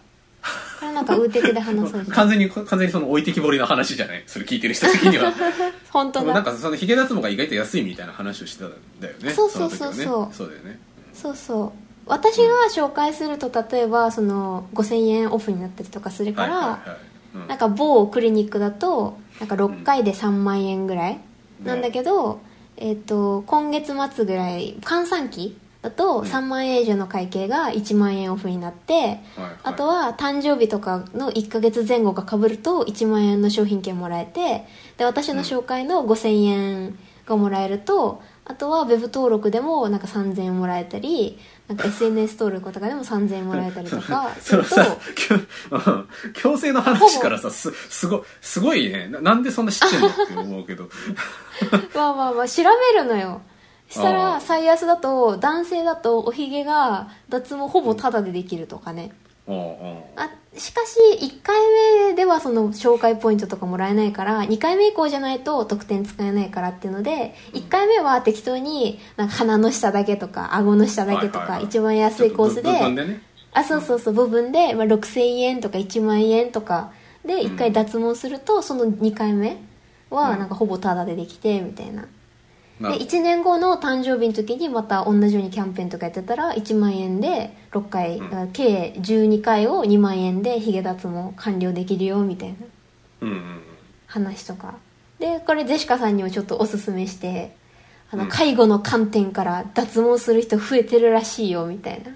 [0.80, 4.24] これなんかウーテクで話そう完全に完全にその置いてきぼりの話じゃない？
[4.28, 5.32] それ聞いてる人的には。
[5.92, 10.36] 本当でもなんだかそのヒゲ脱毛が意外と安いみたいな話をしてたんだよねそうそうそうの時はねそう。
[10.36, 10.80] そうだよね。
[11.14, 11.72] そうそう。
[12.06, 16.98] 私が紹介すると例えばその5000円オフになったりとかするから、はいはいはい
[17.36, 17.48] うん。
[17.48, 21.20] なんか某クリニックだとなんか6回で3万円ぐらい、
[21.64, 22.42] なんだけど、
[22.78, 26.26] えっと今月末ぐらい換算期だとうん。
[26.26, 29.18] 3万円以上の会計が1万円オフになって、はいはい。
[29.64, 34.66] あとは誕生日とかの1ヶ月前後が被ると1万円の商品券もらえて
[34.98, 44.76] で私の紹介の5000円がもらえるとあとはウェブ登録でもなんか3000円もらえたりなんか SNS 登録とかでも3000円もらえたりとか すると
[46.36, 49.08] 強制の話からさすすごすごいね。
[49.08, 50.90] ななんでそんな知ってんのって思うけど。
[51.96, 53.42] まあまあまあ調べるのよ
[53.94, 59.12] したあらあ最安だと男性だとおひげが脱毛ほぼタダでできるとかね。
[60.16, 61.56] あしかし1回
[62.08, 73.22] 目ではその紹介ポイントとかもらえないから2回目以降じゃないと特典使えないからっていうので1回目は適当になんか鼻の下だけとか顎の下だけとか一番安いコースででね。
[73.52, 76.92] あそうそうそう部分で、まあ、6000円とか1万円とか
[77.26, 79.58] で1回脱毛するとその2回目
[80.10, 82.08] はなんかほぼタダでできてみたいな
[82.84, 83.06] でなるほど。
[83.06, 88.52] 1年後の誕生日の時にまた同じようにキャンペーンとかやってたら1万円で6回、うん。
[88.52, 93.28] 計12回を2万円でヒゲ脱毛完了できるよみたいな。
[94.08, 94.76] 話とか。
[95.20, 97.56] でこれジェシカさんにもちょっとおすすめして
[98.12, 98.30] あのうん。
[98.30, 102.12] 介護の観点から脱毛する人増えてるらしいよみたいな。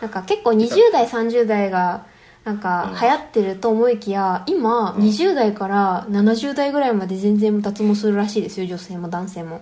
[0.00, 2.06] なんか結構20代30代が
[2.46, 3.00] なんかうん。
[3.00, 5.02] 流行ってると思いきや今うん。
[5.02, 9.60] 20代から70代ぐらいまで全然脱毛するらしいですよ女性も男性も。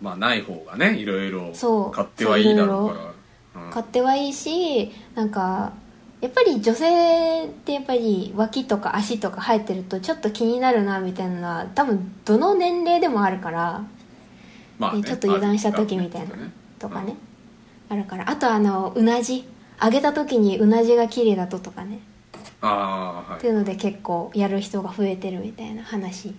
[0.00, 1.90] まあない方がねいろいろそう。
[1.90, 3.14] 買ってはいいだろうか
[3.56, 3.62] ら。
[3.64, 3.70] うん。
[3.72, 5.72] 買ってはいいしなんか
[6.20, 13.84] やっぱり女性ってやっぱり脇とか足とか生えてるとちょっと気になるなみたいなのは多分どの年齢でもあるから
[14.78, 16.34] まあねねちょっと油断した時みたいな
[16.78, 17.16] とかね、
[17.88, 18.28] あるから。
[18.28, 19.46] あとあのうなじ
[19.84, 22.00] 上げた時にうなじが綺麗だととかね。
[22.60, 23.38] ああはい。
[23.38, 26.34] っていうので結構やる人が増えてるみたいな話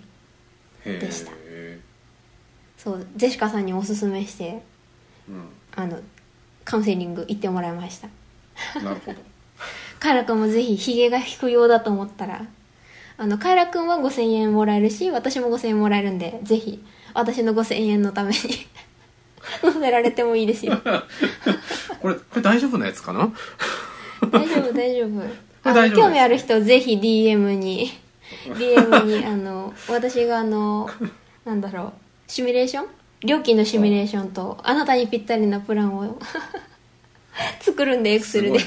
[0.85, 1.31] へでした。
[1.45, 1.79] え
[2.77, 4.63] そうジェシカさんにおすすめして
[5.29, 5.49] うん。
[5.75, 5.99] あの
[6.63, 8.09] カウンセリング行ってもらいました。
[8.79, 9.19] なるほど。
[9.99, 12.45] カイラ君もぜひヒゲが引くようだと思ったら
[13.17, 16.83] あのカイラ君は5000円もらえるし私も5000円もらえるんでぜひ
[17.13, 18.37] 私の5000円のために
[19.61, 20.79] 載せられてもいいですよ。
[22.01, 23.31] これこれ大丈夫なやつかな？
[24.31, 25.21] 大丈夫大丈夫。
[25.95, 27.91] 興味ある人ぜひ DM に
[28.45, 30.89] DM にあの私があの
[31.43, 31.91] なんだろう
[32.27, 32.87] シミュレーション？
[33.23, 36.19] 料金のシミュレーションとあなたにぴったりなプランを
[37.59, 38.59] 作るんでエクセルで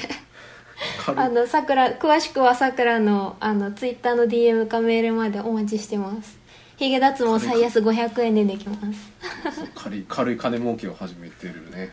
[1.15, 6.37] あのさくら詳しくはさくらのあのツイッターの DM かメールまでお待ちしてます
[6.79, 9.11] ヒゲ脱毛最安500円でできます。
[9.75, 11.91] 軽い軽い金儲けを始めてるね。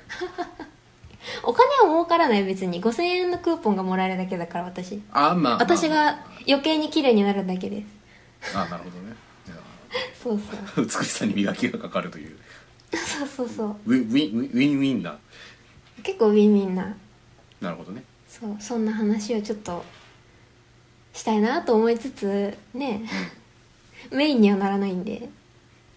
[1.43, 2.81] お金は儲からない別に。
[2.81, 5.03] 5000円のクーポンがもらえるだけだから私。
[5.11, 8.57] あまあ、まあ、私が余計に綺麗になるだけです。
[8.57, 9.17] あなるほどね。
[9.45, 9.57] じゃ
[10.23, 10.41] そう
[10.77, 12.39] あ美しさに磨きがかかるという。
[12.93, 13.57] そうそうそう。
[13.57, 15.19] そうウィンウィンウィンウィンウィンな。
[16.05, 16.97] 結構ウィンウィンな。
[17.61, 18.05] なるほどね。
[18.29, 18.57] そう。
[18.61, 19.85] そんな話をちょっと
[21.13, 23.03] したいなと思いつつね、
[24.11, 25.29] メインにはならないんで。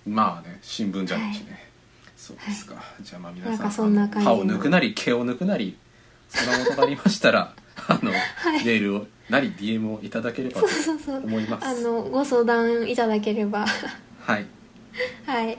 [0.08, 1.70] まあね新聞じゃないしね、
[2.18, 5.78] そうですか、じゃあまあ皆さんなん歯を抜くなり毛を抜くなり
[6.30, 7.54] そんなことがありましたら
[7.88, 8.14] あの、い。
[8.66, 11.26] メールをなり DM をいただければとそうそうそう。
[11.26, 11.68] 思います。
[11.68, 13.66] あのご相談いただければ。
[14.22, 14.46] はい。
[15.26, 15.58] はい。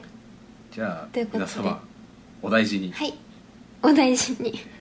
[0.73, 1.83] じゃあ皆様
[2.43, 2.93] お大事に。
[2.93, 3.15] はい。
[3.83, 4.61] お大事に